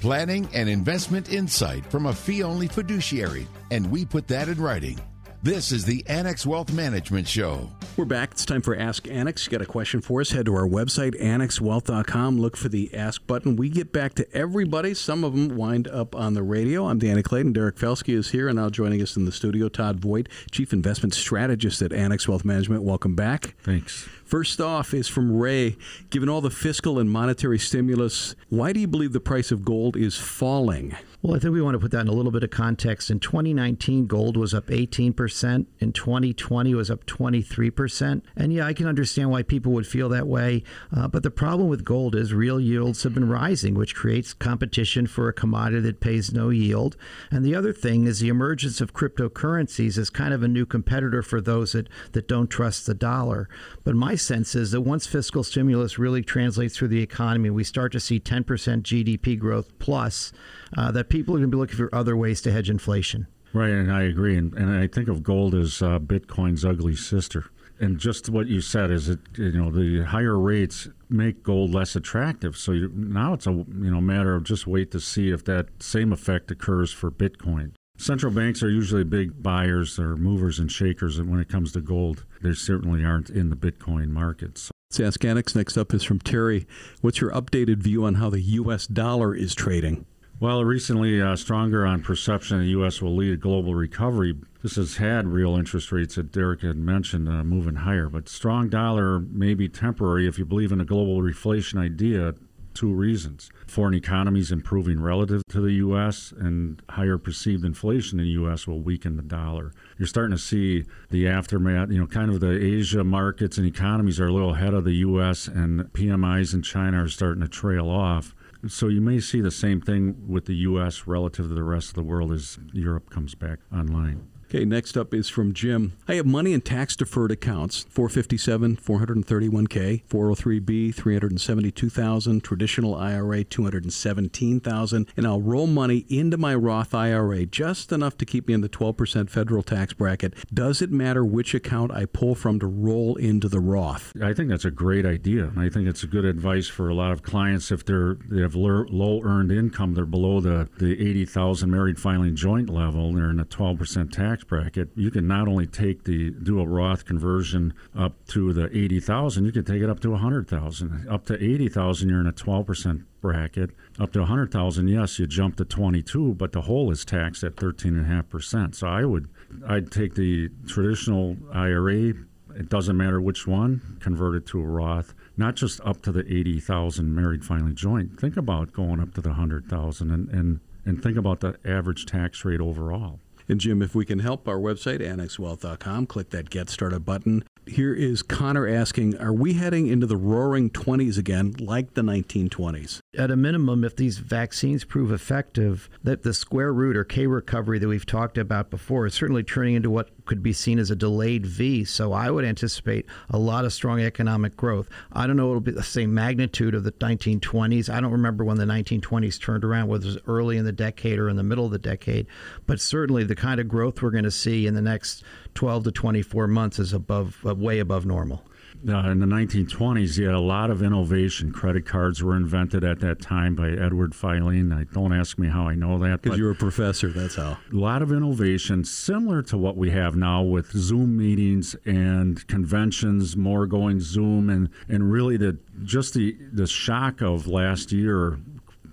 Planning 0.00 0.48
and 0.52 0.68
investment 0.68 1.32
insight 1.32 1.86
from 1.86 2.06
a 2.06 2.12
fee 2.12 2.42
only 2.42 2.66
fiduciary, 2.66 3.46
and 3.70 3.88
we 3.88 4.04
put 4.04 4.26
that 4.26 4.48
in 4.48 4.60
writing. 4.60 4.98
This 5.46 5.70
is 5.70 5.84
the 5.84 6.04
Annex 6.08 6.44
Wealth 6.44 6.72
Management 6.72 7.28
Show. 7.28 7.70
We're 7.96 8.04
back. 8.04 8.32
It's 8.32 8.44
time 8.44 8.62
for 8.62 8.74
Ask 8.74 9.06
Annex. 9.06 9.46
You 9.46 9.52
got 9.52 9.62
a 9.62 9.64
question 9.64 10.00
for 10.00 10.20
us? 10.20 10.32
Head 10.32 10.46
to 10.46 10.54
our 10.56 10.66
website, 10.66 11.14
annexwealth.com. 11.22 12.36
Look 12.36 12.56
for 12.56 12.68
the 12.68 12.92
Ask 12.92 13.24
button. 13.28 13.54
We 13.54 13.68
get 13.68 13.92
back 13.92 14.14
to 14.14 14.26
everybody. 14.34 14.92
Some 14.92 15.22
of 15.22 15.36
them 15.36 15.56
wind 15.56 15.86
up 15.86 16.16
on 16.16 16.34
the 16.34 16.42
radio. 16.42 16.88
I'm 16.88 16.98
Danny 16.98 17.22
Clayton. 17.22 17.52
Derek 17.52 17.76
Felsky 17.76 18.14
is 18.14 18.30
here, 18.30 18.48
and 18.48 18.56
now 18.56 18.70
joining 18.70 19.00
us 19.00 19.16
in 19.16 19.24
the 19.24 19.30
studio, 19.30 19.68
Todd 19.68 20.00
Voigt, 20.00 20.28
Chief 20.50 20.72
Investment 20.72 21.14
Strategist 21.14 21.80
at 21.80 21.92
Annex 21.92 22.26
Wealth 22.26 22.44
Management. 22.44 22.82
Welcome 22.82 23.14
back. 23.14 23.54
Thanks. 23.62 24.08
First 24.26 24.60
off 24.60 24.92
is 24.92 25.06
from 25.06 25.36
Ray. 25.36 25.76
Given 26.10 26.28
all 26.28 26.40
the 26.40 26.50
fiscal 26.50 26.98
and 26.98 27.08
monetary 27.08 27.60
stimulus, 27.60 28.34
why 28.48 28.72
do 28.72 28.80
you 28.80 28.88
believe 28.88 29.12
the 29.12 29.20
price 29.20 29.52
of 29.52 29.64
gold 29.64 29.96
is 29.96 30.16
falling? 30.16 30.96
Well, 31.22 31.34
I 31.34 31.38
think 31.38 31.54
we 31.54 31.62
want 31.62 31.74
to 31.74 31.80
put 31.80 31.92
that 31.92 32.02
in 32.02 32.08
a 32.08 32.12
little 32.12 32.30
bit 32.30 32.42
of 32.42 32.50
context. 32.50 33.10
In 33.10 33.20
2019, 33.20 34.06
gold 34.06 34.36
was 34.36 34.52
up 34.52 34.66
18%. 34.66 35.66
In 35.80 35.92
2020, 35.92 36.70
it 36.70 36.74
was 36.74 36.90
up 36.90 37.06
23%. 37.06 38.22
And 38.36 38.52
yeah, 38.52 38.66
I 38.66 38.72
can 38.74 38.86
understand 38.86 39.30
why 39.30 39.42
people 39.42 39.72
would 39.72 39.86
feel 39.86 40.08
that 40.10 40.26
way. 40.26 40.62
Uh, 40.94 41.08
but 41.08 41.22
the 41.22 41.30
problem 41.30 41.68
with 41.68 41.84
gold 41.84 42.14
is 42.14 42.34
real 42.34 42.60
yields 42.60 43.02
have 43.02 43.14
been 43.14 43.28
rising, 43.28 43.74
which 43.74 43.94
creates 43.94 44.34
competition 44.34 45.06
for 45.06 45.28
a 45.28 45.32
commodity 45.32 45.80
that 45.82 46.00
pays 46.00 46.32
no 46.32 46.50
yield. 46.50 46.96
And 47.30 47.44
the 47.44 47.54
other 47.54 47.72
thing 47.72 48.06
is 48.06 48.20
the 48.20 48.28
emergence 48.28 48.80
of 48.80 48.92
cryptocurrencies 48.92 49.96
is 49.96 50.10
kind 50.10 50.34
of 50.34 50.42
a 50.42 50.48
new 50.48 50.66
competitor 50.66 51.22
for 51.22 51.40
those 51.40 51.72
that, 51.72 51.88
that 52.12 52.28
don't 52.28 52.50
trust 52.50 52.86
the 52.86 52.94
dollar. 52.94 53.48
But 53.84 53.96
my 53.96 54.15
sense 54.16 54.54
is 54.54 54.70
that 54.72 54.82
once 54.82 55.06
fiscal 55.06 55.44
stimulus 55.44 55.98
really 55.98 56.22
translates 56.22 56.76
through 56.76 56.88
the 56.88 57.02
economy, 57.02 57.50
we 57.50 57.64
start 57.64 57.92
to 57.92 58.00
see 58.00 58.20
10% 58.20 58.44
GDP 58.44 59.38
growth 59.38 59.78
plus, 59.78 60.32
uh, 60.76 60.90
that 60.92 61.08
people 61.08 61.34
are 61.34 61.38
going 61.38 61.50
to 61.50 61.56
be 61.56 61.60
looking 61.60 61.76
for 61.76 61.94
other 61.94 62.16
ways 62.16 62.40
to 62.42 62.52
hedge 62.52 62.70
inflation. 62.70 63.26
Right, 63.52 63.70
and 63.70 63.90
I 63.92 64.02
agree. 64.02 64.36
And, 64.36 64.52
and 64.54 64.70
I 64.70 64.86
think 64.86 65.08
of 65.08 65.22
gold 65.22 65.54
as 65.54 65.80
uh, 65.80 65.98
Bitcoin's 65.98 66.64
ugly 66.64 66.96
sister. 66.96 67.46
And 67.78 67.98
just 67.98 68.30
what 68.30 68.46
you 68.46 68.60
said 68.60 68.90
is 68.90 69.06
that 69.06 69.20
you 69.36 69.52
know 69.52 69.70
the 69.70 70.04
higher 70.04 70.38
rates 70.38 70.88
make 71.10 71.42
gold 71.42 71.74
less 71.74 71.94
attractive. 71.94 72.56
So 72.56 72.72
you, 72.72 72.90
now 72.94 73.34
it's 73.34 73.46
a 73.46 73.52
you 73.52 73.90
know 73.90 74.00
matter 74.00 74.34
of 74.34 74.44
just 74.44 74.66
wait 74.66 74.90
to 74.92 75.00
see 75.00 75.30
if 75.30 75.44
that 75.44 75.68
same 75.82 76.12
effect 76.12 76.50
occurs 76.50 76.92
for 76.92 77.10
Bitcoin. 77.10 77.72
Central 77.98 78.32
banks 78.32 78.62
are 78.62 78.70
usually 78.70 79.04
big 79.04 79.42
buyers 79.42 79.98
or 79.98 80.16
movers 80.16 80.58
and 80.58 80.70
shakers, 80.70 81.18
and 81.18 81.30
when 81.30 81.40
it 81.40 81.48
comes 81.48 81.72
to 81.72 81.80
gold, 81.80 82.24
they 82.42 82.52
certainly 82.52 83.04
aren't 83.04 83.30
in 83.30 83.48
the 83.50 83.56
Bitcoin 83.56 84.08
markets. 84.08 84.70
Let's 84.90 85.00
ask 85.00 85.24
Annex. 85.24 85.54
Next 85.54 85.76
up 85.76 85.92
is 85.94 86.04
from 86.04 86.20
Terry. 86.20 86.66
What's 87.00 87.20
your 87.20 87.30
updated 87.32 87.78
view 87.78 88.04
on 88.04 88.14
how 88.14 88.30
the 88.30 88.40
U.S. 88.40 88.86
dollar 88.86 89.34
is 89.34 89.54
trading? 89.54 90.06
Well, 90.38 90.62
recently, 90.64 91.20
uh, 91.20 91.34
stronger 91.36 91.86
on 91.86 92.02
perception 92.02 92.58
the 92.58 92.66
U.S. 92.66 93.00
will 93.00 93.16
lead 93.16 93.32
a 93.32 93.36
global 93.38 93.74
recovery. 93.74 94.36
This 94.62 94.76
has 94.76 94.98
had 94.98 95.26
real 95.26 95.56
interest 95.56 95.90
rates 95.90 96.16
that 96.16 96.30
Derek 96.30 96.60
had 96.60 96.76
mentioned 96.76 97.28
uh, 97.28 97.42
moving 97.42 97.76
higher, 97.76 98.10
but 98.10 98.28
strong 98.28 98.68
dollar 98.68 99.18
may 99.18 99.54
be 99.54 99.68
temporary 99.68 100.28
if 100.28 100.38
you 100.38 100.44
believe 100.44 100.72
in 100.72 100.80
a 100.80 100.84
global 100.84 101.22
reflation 101.22 101.78
idea. 101.78 102.34
Two 102.76 102.92
reasons. 102.92 103.48
Foreign 103.66 103.94
economies 103.94 104.52
improving 104.52 105.00
relative 105.00 105.42
to 105.48 105.62
the 105.62 105.72
U.S., 105.72 106.30
and 106.38 106.82
higher 106.90 107.16
perceived 107.16 107.64
inflation 107.64 108.20
in 108.20 108.26
the 108.26 108.32
U.S. 108.32 108.66
will 108.66 108.82
weaken 108.82 109.16
the 109.16 109.22
dollar. 109.22 109.72
You're 109.96 110.06
starting 110.06 110.36
to 110.36 110.42
see 110.42 110.84
the 111.08 111.26
aftermath, 111.26 111.90
you 111.90 111.98
know, 111.98 112.06
kind 112.06 112.30
of 112.30 112.40
the 112.40 112.52
Asia 112.52 113.02
markets 113.02 113.56
and 113.56 113.66
economies 113.66 114.20
are 114.20 114.26
a 114.26 114.32
little 114.32 114.54
ahead 114.54 114.74
of 114.74 114.84
the 114.84 114.96
U.S., 114.96 115.48
and 115.48 115.84
PMIs 115.94 116.52
in 116.52 116.60
China 116.60 117.04
are 117.04 117.08
starting 117.08 117.40
to 117.40 117.48
trail 117.48 117.88
off. 117.88 118.34
So 118.68 118.88
you 118.88 119.00
may 119.00 119.20
see 119.20 119.40
the 119.40 119.50
same 119.50 119.80
thing 119.80 120.28
with 120.28 120.44
the 120.44 120.56
U.S. 120.56 121.06
relative 121.06 121.48
to 121.48 121.54
the 121.54 121.64
rest 121.64 121.88
of 121.88 121.94
the 121.94 122.02
world 122.02 122.30
as 122.30 122.58
Europe 122.74 123.08
comes 123.08 123.34
back 123.34 123.60
online. 123.72 124.28
Okay, 124.48 124.64
next 124.64 124.96
up 124.96 125.12
is 125.12 125.28
from 125.28 125.52
Jim. 125.52 125.94
I 126.06 126.14
have 126.14 126.26
money 126.26 126.52
in 126.52 126.60
tax 126.60 126.94
deferred 126.94 127.32
accounts 127.32 127.84
457, 127.90 128.76
431K, 128.76 130.04
403B, 130.04 130.94
372,000, 130.94 132.44
traditional 132.44 132.94
IRA, 132.94 133.42
217,000, 133.42 135.08
and 135.16 135.26
I'll 135.26 135.40
roll 135.40 135.66
money 135.66 136.06
into 136.08 136.36
my 136.36 136.54
Roth 136.54 136.94
IRA 136.94 137.44
just 137.44 137.90
enough 137.90 138.16
to 138.18 138.24
keep 138.24 138.46
me 138.46 138.54
in 138.54 138.60
the 138.60 138.68
12% 138.68 139.28
federal 139.28 139.64
tax 139.64 139.92
bracket. 139.92 140.34
Does 140.54 140.80
it 140.80 140.92
matter 140.92 141.24
which 141.24 141.52
account 141.52 141.90
I 141.90 142.04
pull 142.04 142.36
from 142.36 142.60
to 142.60 142.68
roll 142.68 143.16
into 143.16 143.48
the 143.48 143.60
Roth? 143.60 144.12
I 144.22 144.32
think 144.32 144.48
that's 144.48 144.64
a 144.64 144.70
great 144.70 145.04
idea. 145.04 145.52
I 145.56 145.68
think 145.68 145.88
it's 145.88 146.04
good 146.04 146.24
advice 146.24 146.68
for 146.68 146.88
a 146.88 146.94
lot 146.94 147.10
of 147.10 147.24
clients 147.24 147.72
if 147.72 147.84
they're 147.84 148.16
they 148.30 148.42
have 148.42 148.54
low 148.54 149.22
earned 149.24 149.50
income, 149.50 149.94
they're 149.94 150.06
below 150.06 150.40
the, 150.40 150.68
the 150.78 150.92
80,000 150.92 151.68
married 151.68 151.98
filing 151.98 152.36
joint 152.36 152.70
level, 152.70 153.12
they're 153.12 153.30
in 153.30 153.40
a 153.40 153.44
12% 153.44 154.12
tax 154.12 154.35
tax 154.36 154.44
bracket, 154.44 154.88
you 154.94 155.10
can 155.10 155.26
not 155.26 155.48
only 155.48 155.66
take 155.66 156.04
the 156.04 156.30
do 156.30 156.60
a 156.60 156.66
Roth 156.66 157.04
conversion 157.04 157.72
up 157.96 158.14
to 158.28 158.52
the 158.52 158.66
eighty 158.76 159.00
thousand, 159.00 159.46
you 159.46 159.52
can 159.52 159.64
take 159.64 159.82
it 159.82 159.88
up 159.88 160.00
to 160.00 160.12
a 160.12 160.18
hundred 160.18 160.48
thousand. 160.48 161.08
Up 161.08 161.24
to 161.26 161.34
eighty 161.34 161.68
thousand, 161.68 162.08
you're 162.08 162.20
in 162.20 162.26
a 162.26 162.32
twelve 162.32 162.66
percent 162.66 163.02
bracket. 163.20 163.70
Up 163.98 164.12
to 164.12 164.20
a 164.20 164.26
hundred 164.26 164.52
thousand, 164.52 164.88
yes, 164.88 165.18
you 165.18 165.26
jump 165.26 165.56
to 165.56 165.64
twenty 165.64 166.02
two, 166.02 166.34
but 166.34 166.52
the 166.52 166.62
whole 166.62 166.90
is 166.90 167.04
taxed 167.04 167.42
at 167.44 167.56
thirteen 167.56 167.96
and 167.96 168.06
a 168.06 168.08
half 168.08 168.28
percent. 168.28 168.76
So 168.76 168.86
I 168.86 169.04
would, 169.04 169.28
I'd 169.66 169.90
take 169.90 170.14
the 170.14 170.50
traditional 170.66 171.36
IRA. 171.52 172.12
It 172.54 172.70
doesn't 172.70 172.96
matter 172.96 173.20
which 173.20 173.46
one, 173.46 173.98
convert 174.00 174.34
it 174.34 174.46
to 174.46 174.60
a 174.60 174.66
Roth 174.66 175.14
not 175.38 175.54
just 175.54 175.78
up 175.82 176.00
to 176.00 176.10
the 176.10 176.20
80,000 176.20 177.14
married 177.14 177.44
filing 177.44 177.74
joint. 177.74 178.18
Think 178.18 178.38
about 178.38 178.72
going 178.72 179.00
up 179.00 179.12
to 179.12 179.20
the 179.20 179.28
100,000 179.28 180.10
and, 180.10 180.30
and, 180.30 180.60
and 180.86 181.02
think 181.02 181.18
about 181.18 181.40
the 181.40 181.58
average 181.62 182.06
tax 182.06 182.42
rate 182.42 182.58
overall. 182.58 183.20
And 183.48 183.60
Jim, 183.60 183.82
if 183.82 183.94
we 183.94 184.04
can 184.04 184.18
help, 184.18 184.48
our 184.48 184.58
website, 184.58 185.00
annexwealth.com, 185.00 186.06
click 186.06 186.30
that 186.30 186.50
Get 186.50 186.68
Started 186.68 187.04
button. 187.04 187.44
Here 187.66 187.94
is 187.94 188.22
Connor 188.22 188.68
asking 188.68 189.16
Are 189.18 189.32
we 189.32 189.54
heading 189.54 189.88
into 189.88 190.06
the 190.06 190.16
roaring 190.16 190.70
20s 190.70 191.18
again, 191.18 191.54
like 191.58 191.94
the 191.94 192.02
1920s? 192.02 193.00
At 193.16 193.30
a 193.30 193.36
minimum, 193.36 193.82
if 193.84 193.96
these 193.96 194.18
vaccines 194.18 194.84
prove 194.84 195.10
effective, 195.10 195.88
that 196.02 196.22
the 196.22 196.32
square 196.34 196.72
root 196.72 196.96
or 196.96 197.04
K 197.04 197.26
recovery 197.26 197.78
that 197.78 197.88
we've 197.88 198.06
talked 198.06 198.38
about 198.38 198.70
before 198.70 199.06
is 199.06 199.14
certainly 199.14 199.42
turning 199.42 199.74
into 199.74 199.90
what 199.90 200.10
could 200.26 200.42
be 200.42 200.52
seen 200.52 200.78
as 200.78 200.90
a 200.90 200.96
delayed 200.96 201.46
V. 201.46 201.84
So 201.84 202.12
I 202.12 202.30
would 202.30 202.44
anticipate 202.44 203.06
a 203.30 203.38
lot 203.38 203.64
of 203.64 203.72
strong 203.72 204.00
economic 204.00 204.56
growth. 204.56 204.88
I 205.12 205.26
don't 205.26 205.36
know 205.36 205.48
it'll 205.48 205.60
be 205.60 205.72
the 205.72 205.82
same 205.82 206.12
magnitude 206.12 206.74
of 206.74 206.84
the 206.84 206.92
1920s. 206.92 207.88
I 207.88 208.00
don't 208.00 208.12
remember 208.12 208.44
when 208.44 208.58
the 208.58 208.64
1920s 208.64 209.40
turned 209.40 209.64
around, 209.64 209.88
whether 209.88 210.04
it 210.04 210.14
was 210.14 210.18
early 210.26 210.56
in 210.56 210.64
the 210.64 210.72
decade 210.72 211.18
or 211.18 211.28
in 211.28 211.36
the 211.36 211.42
middle 211.42 211.64
of 211.64 211.70
the 211.70 211.78
decade. 211.78 212.26
But 212.66 212.80
certainly 212.80 213.24
the 213.24 213.36
kind 213.36 213.60
of 213.60 213.68
growth 213.68 214.02
we're 214.02 214.10
going 214.10 214.24
to 214.24 214.30
see 214.30 214.66
in 214.66 214.74
the 214.74 214.82
next 214.82 215.22
12 215.54 215.84
to 215.84 215.92
24 215.92 216.46
months 216.46 216.78
is 216.78 216.92
above, 216.92 217.38
uh, 217.46 217.54
way 217.54 217.78
above 217.78 218.04
normal. 218.04 218.42
Uh, 218.88 219.10
in 219.10 219.18
the 219.20 219.26
1920s, 219.26 220.18
you 220.18 220.26
had 220.26 220.34
a 220.34 220.40
lot 220.40 220.70
of 220.70 220.82
innovation. 220.82 221.52
Credit 221.52 221.84
cards 221.84 222.22
were 222.22 222.36
invented 222.36 222.84
at 222.84 223.00
that 223.00 223.20
time 223.20 223.54
by 223.54 223.70
Edward 223.70 224.12
Filene. 224.12 224.72
I 224.72 224.84
don't 224.92 225.12
ask 225.12 225.38
me 225.38 225.48
how 225.48 225.66
I 225.66 225.74
know 225.74 225.98
that. 225.98 226.22
Because 226.22 226.38
you're 226.38 226.52
a 226.52 226.54
professor, 226.54 227.08
that's 227.10 227.36
how. 227.36 227.58
A 227.72 227.76
lot 227.76 228.02
of 228.02 228.12
innovation, 228.12 228.84
similar 228.84 229.42
to 229.42 229.58
what 229.58 229.76
we 229.76 229.90
have 229.90 230.16
now 230.16 230.42
with 230.42 230.70
Zoom 230.72 231.16
meetings 231.16 231.74
and 231.84 232.46
conventions, 232.48 233.36
more 233.36 233.66
going 233.66 234.00
Zoom, 234.00 234.50
and, 234.50 234.68
and 234.88 235.10
really 235.10 235.36
the 235.36 235.58
just 235.84 236.14
the 236.14 236.36
the 236.52 236.66
shock 236.66 237.20
of 237.20 237.46
last 237.46 237.92
year 237.92 238.38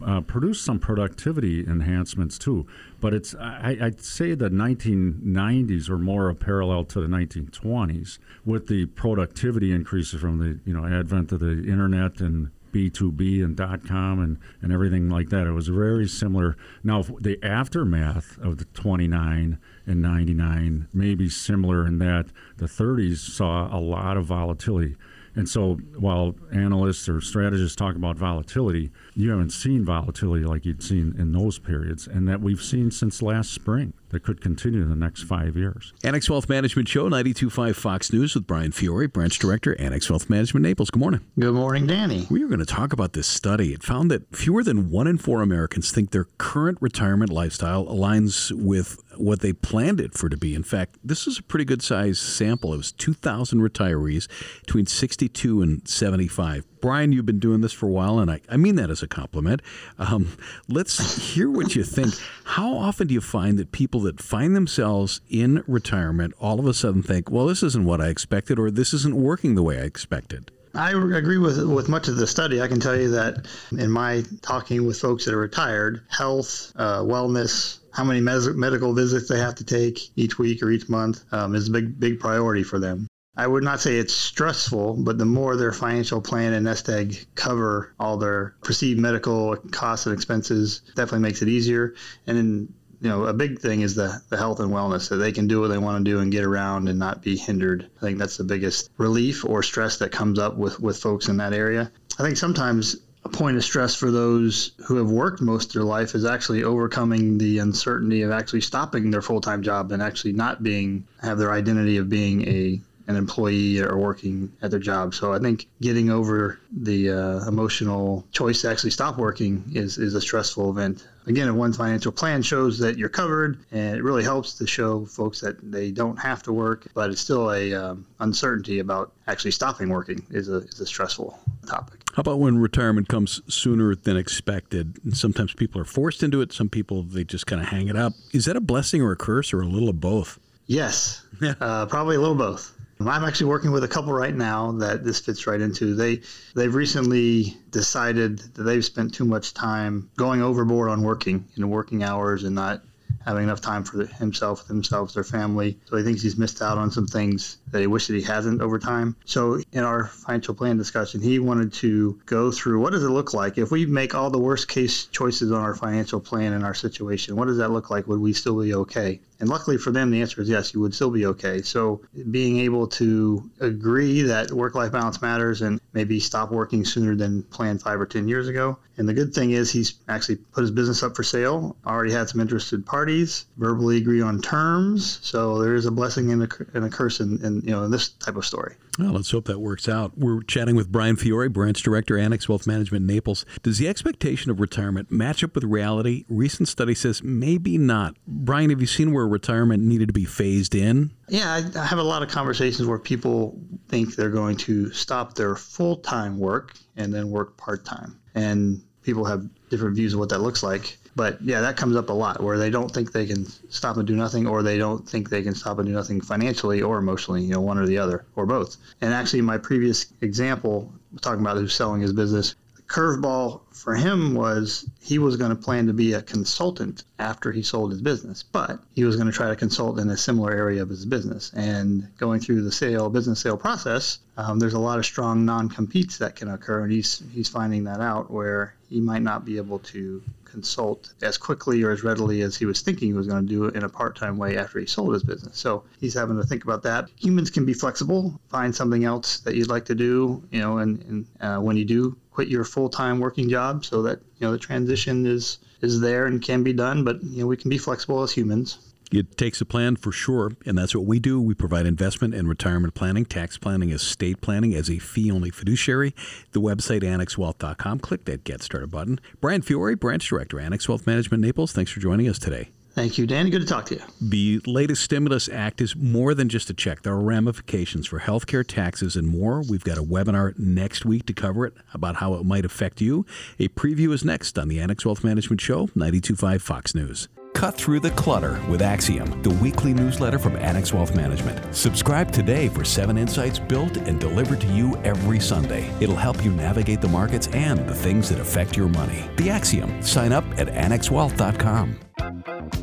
uh, 0.05 0.22
produced 0.22 0.65
some 0.65 0.79
productivity 0.79 1.65
enhancements 1.65 2.38
too. 2.38 2.65
But 3.00 3.13
it's 3.13 3.36
I, 3.36 3.77
would 3.79 4.03
say 4.03 4.33
the 4.36 4.50
1990s 4.50 5.89
were 5.89 5.98
more 5.98 6.29
a 6.29 6.36
parallel 6.36 6.86
to 6.86 7.01
the 7.01 7.07
1920s 7.07 8.19
with 8.45 8.67
the 8.67 8.86
productivity 8.88 9.72
increases 9.72 10.22
from 10.22 10.39
the 10.39 10.60
you 10.65 10.74
know 10.74 10.86
advent 10.86 11.31
of 11.31 11.39
the 11.39 11.69
internet 11.69 12.19
and 12.19 12.51
B2B 12.74 13.43
and 13.43 13.55
dot 13.55 13.86
com 13.88 14.19
and, 14.19 14.38
and 14.62 14.74
everything 14.74 15.10
like 15.10 15.29
that. 15.29 15.48
It 15.48 15.51
was 15.51 15.67
very 15.67 16.07
similar. 16.07 16.57
Now, 16.83 17.03
the 17.03 17.38
aftermath 17.43 18.38
of 18.39 18.57
the 18.57 18.65
29 18.65 19.60
and 19.86 20.01
99 20.01 20.88
may 20.91 21.13
be 21.13 21.29
similar 21.29 21.86
in 21.86 22.00
that 22.00 22.27
the 22.57 22.65
30s 22.65 23.17
saw 23.17 23.74
a 23.75 23.79
lot 23.79 24.17
of 24.17 24.25
volatility 24.25 24.95
And 25.36 25.50
so 25.50 25.75
while 25.98 26.36
analysts 26.52 27.10
or 27.10 27.20
strategists 27.22 27.75
talk 27.75 27.96
about 27.96 28.18
volatility, 28.18 28.92
you 29.16 29.32
haven't 29.32 29.50
seen 29.50 29.84
volatility 29.84 30.46
like 30.46 30.66
you'd 30.66 30.84
seen 30.84 31.16
in 31.18 31.32
those 31.32 31.60
periods 31.60 32.08
and 32.08 32.28
that 32.28 32.42
we've 32.42 32.62
seen 32.62 32.92
since 32.92 33.22
last 33.22 33.52
spring 33.52 33.94
that 34.13 34.24
could 34.24 34.41
continue 34.41 34.82
in 34.82 34.89
the 34.89 34.96
next 34.96 35.24
five 35.24 35.55
years. 35.58 35.93
Annex 36.03 36.29
Wealth 36.29 36.48
Management 36.48 36.88
Show, 36.88 37.10
92.5 37.10 37.75
Fox 37.75 38.13
News 38.13 38.34
with 38.36 38.48
Bryan 38.48 38.72
Fiore, 38.72 39.08
Branch 39.08 39.38
Director, 39.38 39.79
Annex 39.79 40.10
Wealth 40.10 40.29
Management 40.29 40.63
Naples. 40.63 40.89
Good 40.89 41.00
morning. 41.00 41.22
Good 41.38 41.53
morning, 41.53 41.86
Danny. 41.86 42.25
We 42.29 42.43
are 42.43 42.48
going 42.48 42.60
to 42.60 42.65
talk 42.65 42.93
about 42.93 43.13
this 43.13 43.27
study. 43.27 43.74
It 43.74 43.84
found 43.84 44.10
that 44.12 44.36
fewer 44.36 44.63
than 44.63 44.89
one 44.89 45.08
in 45.08 45.17
four 45.17 45.41
Americans 45.41 45.91
think 45.91 46.12
their 46.12 46.25
current 46.38 46.77
retirement 46.82 47.32
lifestyle 47.32 47.86
aligns 47.86 48.51
with 48.51 49.00
what 49.17 49.41
they 49.41 49.53
planned 49.53 50.00
it 50.00 50.13
for 50.13 50.29
to 50.29 50.38
be. 50.38 50.55
In 50.55 50.63
fact, 50.63 50.98
this 51.03 51.27
is 51.27 51.39
a 51.39 51.43
pretty 51.43 51.65
good 51.65 51.82
size 51.82 52.20
sample. 52.20 52.74
It 52.74 52.77
was 52.77 52.91
2,000 52.91 53.60
retirees 53.60 54.27
between 54.62 54.86
62 54.86 55.62
and 55.62 55.88
75. 55.88 56.65
Bryan, 56.84 57.13
you've 57.13 57.25
been 57.25 57.40
doing 57.40 57.62
this 57.62 57.72
for 57.72 57.86
a 57.86 57.90
while, 57.90 58.20
and 58.20 58.30
I, 58.30 58.42
I 58.50 58.58
mean 58.58 58.75
that 58.75 58.90
as 58.90 59.02
a 59.02 59.08
compliment. 59.08 59.62
Um, 59.98 60.36
let's 60.68 61.34
hear 61.34 61.50
what 61.50 61.78
you 61.78 61.84
think. 61.86 62.13
How 62.44 62.74
often 62.74 63.08
do 63.08 63.13
you 63.13 63.22
find 63.22 63.58
that 63.58 63.72
people 63.72 64.02
that 64.02 64.22
find 64.22 64.54
themselves 64.54 65.22
in 65.30 65.63
retirement 65.66 66.34
all 66.42 66.60
of 66.60 66.68
a 66.68 66.74
sudden 66.74 67.02
think, 67.02 67.32
well, 67.32 67.46
this 67.46 67.63
isn't 67.63 67.86
what 67.86 68.02
I 68.02 68.10
expected, 68.10 68.60
or 68.60 68.70
this 68.70 68.94
isn't 68.94 69.16
working 69.16 69.56
the 69.56 69.63
way 69.63 69.80
I 69.80 69.84
expected? 69.84 70.52
I 70.75 70.90
agree 70.90 71.38
with 71.38 71.58
with 71.63 71.88
much 71.88 72.10
of 72.10 72.18
the 72.18 72.28
study. 72.28 72.62
I 72.62 72.68
can 72.68 72.82
tell 72.82 73.00
you 73.00 73.12
that 73.12 73.48
in 73.72 73.90
my 73.90 74.25
talking 74.42 74.86
with 74.86 75.00
folks 75.00 75.24
that 75.24 75.34
are 75.34 75.38
retired, 75.38 76.02
health, 76.10 76.74
uh, 76.75 77.00
wellness, 77.00 77.80
how 77.94 78.04
many 78.04 78.20
mes- 78.20 78.56
medical 78.56 78.94
visits 78.94 79.30
they 79.30 79.40
have 79.40 79.56
to 79.56 79.63
take 79.63 80.00
each 80.18 80.38
week 80.38 80.62
or 80.62 80.70
each 80.70 80.90
month 80.90 81.24
um, 81.32 81.56
is 81.56 81.70
a 81.70 81.72
big 81.72 81.98
big 81.98 82.20
priority 82.20 82.63
for 82.63 82.78
them. 82.78 83.08
I 83.36 83.48
would 83.48 83.63
not 83.63 83.80
say 83.80 83.98
it's 83.98 84.13
stressful, 84.13 84.98
but 85.04 85.18
the 85.18 85.25
more 85.25 85.56
their 85.56 85.72
financial 85.72 86.22
plan 86.22 86.54
and 86.54 86.66
nest 86.66 86.88
egg 86.88 87.25
cover 87.34 87.94
all 88.00 88.18
their 88.18 88.54
perceived 88.63 89.00
medical 89.00 89.56
costs 89.72 90.06
and 90.06 90.13
expenses, 90.13 90.82
definitely 90.96 91.20
makes 91.20 91.42
it 91.42 91.48
easier. 91.48 91.96
And 92.28 92.38
then 92.38 92.74
you 93.02 93.10
know, 93.10 93.25
a 93.25 93.34
big 93.34 93.60
thing 93.60 93.82
is 93.82 93.96
the, 93.96 94.22
the 94.30 94.38
health 94.38 94.62
and 94.62 94.72
wellness 94.72 95.10
that 95.10 95.18
they 95.18 95.34
can 95.34 95.46
do 95.46 95.60
what 95.60 95.68
they 95.68 95.78
want 95.78 96.06
to 96.06 96.10
do 96.10 96.20
and 96.20 96.32
get 96.32 96.46
around 96.46 96.88
and 96.88 96.98
not 96.98 97.22
be 97.22 97.36
hindered. 97.36 97.90
I 97.98 98.00
think 98.00 98.18
that's 98.18 98.38
the 98.38 98.46
biggest 98.46 98.92
relief 98.98 99.44
or 99.44 99.62
stress 99.62 99.98
that 99.98 100.13
comes 100.13 100.40
up 100.40 100.56
with, 100.56 100.80
with 100.80 100.98
folks 100.98 101.28
in 101.28 101.36
that 101.38 101.52
area. 101.52 101.92
I 102.18 102.24
think 102.24 102.38
sometimes 102.38 102.96
a 103.25 103.30
point 103.30 103.58
of 103.58 103.63
stress 103.66 103.94
for 103.94 104.10
those 104.10 104.72
who 104.86 104.96
have 104.96 105.10
worked 105.10 105.42
most 105.42 105.68
of 105.68 105.74
their 105.74 105.84
life 105.84 106.16
is 106.16 106.24
actually 106.24 106.63
overcoming 106.63 107.38
the 107.38 107.60
uncertainty 107.60 108.22
of 108.22 108.32
actually 108.32 108.62
stopping 108.62 109.12
their 109.12 109.22
full-time 109.22 109.63
job 109.63 109.92
and 109.92 110.02
actually 110.02 110.34
not 110.34 110.63
being 110.63 111.06
have 111.22 111.38
their 111.38 111.52
identity 111.52 111.98
of 111.98 112.08
being 112.08 112.48
a 112.48 112.80
an 113.07 113.15
employee 113.15 113.79
or 113.79 113.98
working 113.98 114.51
at 114.62 114.72
their 114.72 114.79
job. 114.79 115.13
So 115.13 115.33
I 115.33 115.39
think 115.39 115.67
getting 115.81 116.10
over 116.10 116.60
the 116.72 117.10
uh, 117.10 117.48
emotional 117.48 118.25
choice 118.31 118.62
to 118.62 118.69
actually 118.69 118.91
stop 118.91 119.17
working 119.17 119.63
is, 119.74 119.98
is 119.98 120.13
a 120.13 120.22
stressful 120.22 120.69
event. 120.69 121.05
Again, 121.25 121.48
if 121.48 121.55
one's 121.55 121.77
financial 121.77 122.12
plan 122.12 122.41
shows 122.41 122.79
that 122.79 122.98
you're 122.98 123.10
covered, 123.10 123.60
and 123.72 123.95
it 123.95 124.03
really 124.03 124.24
helps 124.24 124.55
to 124.55 124.67
show 124.67 125.05
folks 125.05 125.41
that 125.41 125.72
they 125.72 125.91
don't 125.91 126.17
have 126.17 126.43
to 126.43 126.53
work, 126.53 126.88
but 126.93 127.12
it's 127.12 127.22
still 127.22 127.51
a 127.51 127.74
um, 127.74 128.05
uncertainty 128.19 128.79
about 128.79 129.13
actually 129.27 129.51
stopping 129.51 129.89
working 129.89 130.25
is 130.31 130.50
a, 130.50 130.57
is 130.57 130.79
a 130.79 130.86
stressful 130.86 131.39
topic. 131.67 132.01
How 132.13 132.22
about 132.22 132.39
when 132.39 132.57
retirement 132.57 133.07
comes 133.07 133.41
sooner 133.48 133.95
than 133.95 134.17
expected? 134.17 135.00
And 135.03 135.17
sometimes 135.17 135.53
people 135.53 135.81
are 135.81 135.86
forced 135.86 136.24
into 136.24 136.41
it. 136.41 136.53
Some 136.53 136.69
people 136.69 137.03
they 137.03 137.24
just 137.24 137.48
kind 137.48 137.62
of 137.62 137.69
hang 137.69 137.88
it 137.88 137.95
up. 137.95 138.13
Is 138.33 138.45
that 138.45 138.55
a 138.55 138.62
blessing 138.62 139.01
or 139.01 139.12
a 139.12 139.15
curse 139.15 139.53
or 139.53 139.62
a 139.62 139.65
little 139.65 139.89
of 139.89 140.00
both? 140.00 140.39
Yes, 140.67 141.25
uh, 141.41 141.86
probably 141.88 142.15
a 142.15 142.19
little 142.19 142.36
both. 142.36 142.73
I'm 143.07 143.24
actually 143.24 143.48
working 143.48 143.72
with 143.72 143.83
a 143.83 143.88
couple 143.88 144.13
right 144.13 144.33
now 144.33 144.74
that 144.74 145.03
this 145.03 145.19
fits 145.19 145.48
right 145.48 145.60
into. 145.60 145.95
They 145.95 146.22
they've 146.55 146.74
recently 146.74 147.57
decided 147.69 148.39
that 148.39 148.63
they've 148.63 148.86
spent 148.86 149.13
too 149.13 149.25
much 149.25 149.53
time 149.53 150.10
going 150.17 150.41
overboard 150.41 150.89
on 150.89 151.01
working, 151.01 151.48
know, 151.57 151.67
working 151.67 152.03
hours 152.03 152.43
and 152.43 152.55
not 152.55 152.81
having 153.25 153.43
enough 153.43 153.62
time 153.62 153.83
for 153.83 154.05
himself, 154.05 154.67
themselves, 154.67 155.13
their 155.13 155.24
family. 155.24 155.79
So 155.86 155.98
he 155.98 156.03
thinks 156.03 156.22
he's 156.22 156.38
missed 156.38 156.62
out 156.62 156.77
on 156.77 156.91
some 156.91 157.07
things 157.07 157.57
that 157.72 157.81
he 157.81 157.88
wishes 157.88 158.22
he 158.22 158.22
hasn't 158.22 158.62
over 158.62 158.79
time. 158.79 159.15
So 159.25 159.62
in 159.72 159.83
our 159.83 160.05
financial 160.05 160.53
plan 160.53 160.77
discussion, 160.77 161.22
he 161.22 161.39
wanted 161.39 161.74
to 161.74 162.19
go 162.25 162.51
through 162.51 162.81
what 162.81 162.91
does 162.91 163.03
it 163.03 163.10
look 163.10 163.33
like 163.33 163.57
if 163.57 163.72
we 163.72 163.86
make 163.86 164.15
all 164.15 164.29
the 164.29 164.39
worst 164.39 164.67
case 164.67 165.05
choices 165.05 165.51
on 165.51 165.62
our 165.62 165.75
financial 165.75 166.19
plan 166.19 166.53
in 166.53 166.63
our 166.63 166.74
situation? 166.74 167.36
What 167.36 167.45
does 167.45 167.57
that 167.57 167.72
look 167.72 167.89
like? 167.89 168.07
Would 168.07 168.19
we 168.19 168.33
still 168.33 168.62
be 168.62 168.74
okay? 168.74 169.22
And 169.43 169.50
luckily 169.50 169.77
for 169.77 169.91
them, 169.91 170.09
the 170.09 170.21
answer 170.21 170.41
is 170.41 170.47
yes, 170.47 170.73
you 170.73 170.79
would 170.79 170.95
still 170.95 171.12
be 171.12 171.25
okay. 171.25 171.62
So 171.62 172.00
being 172.31 172.59
able 172.59 172.88
to 172.88 173.51
agree 173.59 174.21
that 174.21 174.53
work 174.53 174.73
life 174.73 174.93
balance 174.93 175.21
matters 175.21 175.62
and 175.62 175.81
maybe 175.91 176.21
stop 176.21 176.50
working 176.50 176.85
sooner 176.85 177.13
than 177.13 177.43
planned 177.43 177.81
five 177.81 178.00
or 178.00 178.05
10 178.05 178.29
years 178.29 178.47
ago. 178.47 178.77
And 178.95 179.09
the 179.09 179.13
good 179.13 179.33
thing 179.33 179.51
is 179.51 179.69
he's 179.69 179.95
actually 180.07 180.38
put 180.38 180.62
his 180.62 180.71
business 180.71 181.03
up 181.03 181.13
for 181.13 181.23
sale, 181.23 181.75
already 181.85 182.13
had 182.13 182.29
some 182.29 182.39
interested 182.39 182.85
parties, 182.85 183.45
verbally 183.57 183.97
agree 183.97 184.21
on 184.21 184.41
terms. 184.41 185.19
So 185.23 185.62
there 185.62 185.75
is 185.75 185.88
a 185.88 185.91
blessing 185.91 186.31
and 186.31 186.43
a, 186.43 186.50
and 186.73 186.85
a 186.85 186.89
curse 186.89 187.19
in, 187.19 187.43
in, 187.43 187.55
you 187.65 187.71
know, 187.71 187.83
in 187.83 187.91
this 187.91 188.07
type 188.07 188.38
of 188.38 188.45
story. 188.45 188.75
Well, 189.00 189.13
let's 189.13 189.31
hope 189.31 189.45
that 189.45 189.59
works 189.59 189.89
out. 189.89 190.17
We're 190.17 190.43
chatting 190.43 190.75
with 190.75 190.91
Bryan 190.91 191.15
Fiore, 191.15 191.47
Branch 191.47 191.81
Director, 191.81 192.15
Annex 192.15 192.47
Wealth 192.47 192.67
Management 192.67 193.05
Naples. 193.05 193.43
Does 193.63 193.79
the 193.79 193.88
expectation 193.88 194.51
of 194.51 194.59
retirement 194.59 195.12
match 195.12 195.43
up 195.43 195.55
with 195.55 195.63
reality? 195.63 196.25
Recent 196.29 196.67
study 196.67 196.93
says 196.93 197.23
maybe 197.23 197.79
not. 197.79 198.15
Bryan, 198.27 198.69
have 198.69 198.81
you 198.81 198.88
seen 198.88 199.12
where 199.12 199.27
retirement 199.27 199.81
needed 199.81 200.09
to 200.09 200.13
be 200.13 200.25
phased 200.25 200.75
in? 200.75 201.12
Yeah, 201.27 201.62
I 201.75 201.85
have 201.85 201.97
a 201.97 202.03
lot 202.03 202.21
of 202.21 202.29
conversations 202.29 202.88
where 202.88 203.00
people 203.00 203.59
think 203.88 204.15
they're 204.15 204.29
going 204.29 204.57
to 204.57 204.91
stop 204.91 205.33
their 205.33 205.55
full 205.55 205.95
time 205.97 206.38
work 206.38 206.75
and 206.95 207.12
then 207.12 207.31
work 207.31 207.57
part 207.57 207.85
time. 207.85 208.19
And 208.35 208.83
people 209.01 209.25
have 209.25 209.43
different 209.69 209.95
views 209.95 210.13
of 210.13 210.19
what 210.19 210.29
that 210.29 210.39
looks 210.39 210.62
like. 210.62 211.00
But 211.15 211.41
yeah, 211.41 211.62
that 211.62 211.77
comes 211.77 211.96
up 211.96 212.10
a 212.10 212.13
lot 212.13 212.41
where 212.41 212.58
they 212.58 212.70
don't 212.70 212.89
think 212.89 213.12
they 213.12 213.25
can 213.25 213.46
stop 213.70 213.98
and 213.98 214.08
do 214.08 214.15
nothing, 214.15 214.48
or 214.48 214.63
they 214.63 214.77
don't 214.77 215.08
think 215.08 215.29
they 215.29 215.43
can 215.43 215.55
stop 215.55 215.77
and 215.79 215.88
do 215.88 215.93
nothing 215.93 216.22
financially 216.22 216.82
or 216.82 216.98
emotionally, 216.98 217.43
you 217.43 217.51
know, 217.51 217.62
one 217.62 217.77
or 217.77 217.86
the 217.86 217.98
other, 218.00 218.25
or 218.36 218.46
both. 218.46 218.77
And 219.01 219.13
actually, 219.13 219.41
my 219.41 219.58
previous 219.58 220.08
example, 220.22 220.91
talking 221.22 221.41
about 221.41 221.58
who's 221.58 221.75
selling 221.75 222.01
his 222.01 222.13
business, 222.13 222.55
the 222.75 222.82
curveball 222.82 223.62
for 223.72 223.96
him 223.96 224.34
was 224.34 224.89
he 225.01 225.20
was 225.20 225.36
going 225.36 225.50
to 225.50 225.62
plan 225.62 225.88
to 225.88 225.93
be 225.93 226.13
a 226.13 226.22
consultant 226.22 227.03
after 227.20 227.51
he 227.51 227.62
sold 227.62 227.91
his 227.91 228.01
business, 228.01 228.43
but 228.43 228.79
he 228.96 229.03
was 229.03 229.15
going 229.15 229.27
to 229.27 229.34
try 229.34 229.50
to 229.50 229.55
consult 229.55 230.00
in 230.00 230.10
a 230.10 230.17
similar 230.17 230.51
area 230.51 230.82
of 230.82 230.89
his 230.89 231.05
business. 231.05 231.51
And 231.53 232.08
going 232.17 232.39
through 232.39 232.63
the 232.63 232.72
sale, 232.72 233.10
business 233.10 233.41
sale 233.41 233.58
process, 233.58 234.20
um, 234.38 234.58
there's 234.58 234.74
a 234.74 234.79
lot 234.79 235.00
of 235.00 235.05
strong 235.05 235.46
non-competes 235.46 236.20
that 236.20 236.36
can 236.36 236.48
occur, 236.50 236.84
and 236.84 236.91
he's 236.91 237.22
he's 237.34 237.50
finding 237.50 237.84
that 237.84 238.00
out 238.00 238.32
where 238.32 238.74
he 238.93 239.01
might 239.01 239.23
not 239.23 239.43
be 239.43 239.57
able 239.57 239.79
to 239.79 240.21
consult 240.45 241.12
as 241.23 241.35
quickly 241.35 241.81
or 241.81 241.89
as 241.89 242.03
readily 242.03 242.41
as 242.41 242.55
he 242.55 242.65
was 242.65 242.81
thinking 242.81 243.07
he 243.07 243.13
was 243.13 243.25
going 243.25 243.41
to 243.41 243.50
do 243.51 243.65
it 243.65 243.75
in 243.75 243.83
a 243.83 243.89
part-time 243.89 244.38
way 244.38 244.55
after 244.55 244.79
he 244.79 244.85
sold 244.85 245.12
his 245.13 245.23
business. 245.23 245.57
So 245.57 245.83
he's 246.00 246.13
having 246.13 246.38
to 246.38 246.43
think 246.43 246.63
about 246.63 246.83
that. 246.83 247.09
Humans 247.15 247.50
can 247.50 247.65
be 247.65 247.73
flexible. 247.73 248.39
Find 248.50 248.73
something 248.75 249.03
else 249.03 249.39
that 249.39 249.55
you'd 249.55 249.69
like 249.69 249.85
to 249.85 249.95
do, 249.95 250.43
you 250.51 250.59
know, 250.59 250.77
and, 250.77 251.01
and 251.09 251.25
uh, 251.41 251.59
when 251.59 251.75
you 251.75 251.85
do 251.85 252.15
quit 252.29 252.50
your 252.50 252.63
full-time 252.63 253.19
working 253.19 253.50
job, 253.50 253.83
so 253.83 254.03
that 254.03 254.19
you 254.38 254.45
know 254.45 254.51
the 254.51 254.59
transition 254.59 255.25
is 255.25 255.57
is 255.81 256.00
there 256.00 256.27
and 256.27 256.41
can 256.41 256.62
be 256.63 256.73
done. 256.73 257.03
But 257.03 257.23
you 257.23 257.41
know 257.41 257.47
we 257.47 257.57
can 257.57 257.69
be 257.69 257.79
flexible 257.79 258.21
as 258.21 258.31
humans. 258.31 258.77
It 259.13 259.38
takes 259.38 259.62
a 259.62 259.65
plan 259.65 259.96
for 259.96 260.12
sure, 260.12 260.53
and 260.65 260.75
that's 260.75 260.96
what 260.96 261.05
we 261.05 261.20
do. 261.20 261.39
We 261.39 261.53
provide 261.53 261.86
investment 261.86 262.34
and 262.34 262.50
retirement 262.50 262.96
planning, 262.96 263.25
tax 263.25 263.60
planning, 263.60 263.91
estate 263.91 264.41
planning 264.41 264.74
as 264.74 264.89
a 264.89 264.98
fee 264.98 265.32
only 265.32 265.51
fiduciary. 265.51 266.15
The 266.51 266.60
website 266.60 267.03
annexwealth.com. 267.03 268.00
Click 268.00 268.25
that 268.25 268.43
Get 268.43 268.63
Started 268.63 268.89
button. 268.89 269.20
Bryan 269.39 269.62
Fiore, 269.62 269.93
Branch 269.93 270.27
Director, 270.27 270.60
Annex 270.60 270.89
Wealth 270.89 271.05
Management 271.05 271.43
Naples. 271.43 271.74
Thanks 271.74 271.91
for 271.91 272.00
joining 272.00 272.27
us 272.27 272.39
today. 272.39 272.70
Thank 272.93 273.20
you, 273.20 273.27
Danny. 273.27 273.51
Good 273.51 273.62
to 273.62 273.67
talk 273.67 273.86
to 273.88 273.96
you. 273.96 274.01
The 274.20 274.62
latest 274.65 275.03
stimulus 275.03 275.48
act 275.48 275.79
is 275.79 275.96
more 275.96 276.34
than 276.34 276.50
just 276.50 276.72
a 276.72 276.74
check. 276.74 277.03
There 277.03 277.13
are 277.13 277.22
ramifications 277.22 278.08
for 278.08 278.20
healthcare, 278.20 278.65
taxes, 278.67 279.15
and 279.15 279.27
more. 279.27 279.62
We've 279.62 279.84
got 279.84 280.00
a 280.00 280.03
webinar 280.03 280.58
next 280.58 281.05
week 281.05 281.27
to 281.27 281.34
cover 281.34 281.67
it 281.67 281.74
about 281.93 282.15
how 282.15 282.34
it 282.34 282.46
might 282.46 282.65
affect 282.65 283.00
you. 283.00 283.27
A 283.60 283.67
preview 283.67 284.12
is 284.12 284.25
next 284.25 284.58
on 284.58 284.70
the 284.70 284.79
Annex 284.79 285.05
Wealth 285.05 285.24
Management 285.24 285.62
Show, 285.62 285.89
925 285.93 286.63
Fox 286.63 286.96
News. 286.96 287.27
Cut 287.53 287.75
through 287.75 288.01
the 288.01 288.12
clutter 288.12 288.60
with 288.67 288.81
Axiom, 288.81 289.41
the 289.41 289.51
weekly 289.51 289.93
newsletter 289.93 290.38
from 290.38 290.55
Annex 290.57 290.93
Wealth 290.93 291.15
Management. 291.15 291.74
Subscribe 291.75 292.31
today 292.31 292.67
for 292.67 292.83
seven 292.83 293.17
insights 293.17 293.60
built 293.60 293.95
and 293.98 294.19
delivered 294.19 294.60
to 294.62 294.67
you 294.67 294.98
every 294.98 295.39
Sunday. 295.39 295.89
It'll 296.01 296.15
help 296.15 296.43
you 296.43 296.51
navigate 296.51 297.01
the 297.01 297.07
markets 297.07 297.48
and 297.48 297.88
the 297.88 297.95
things 297.95 298.29
that 298.29 298.39
affect 298.39 298.75
your 298.75 298.89
money. 298.89 299.24
The 299.38 299.50
Axiom. 299.50 300.01
Sign 300.01 300.31
up 300.31 300.45
at 300.57 300.67
annexwealth.com. 300.67 302.00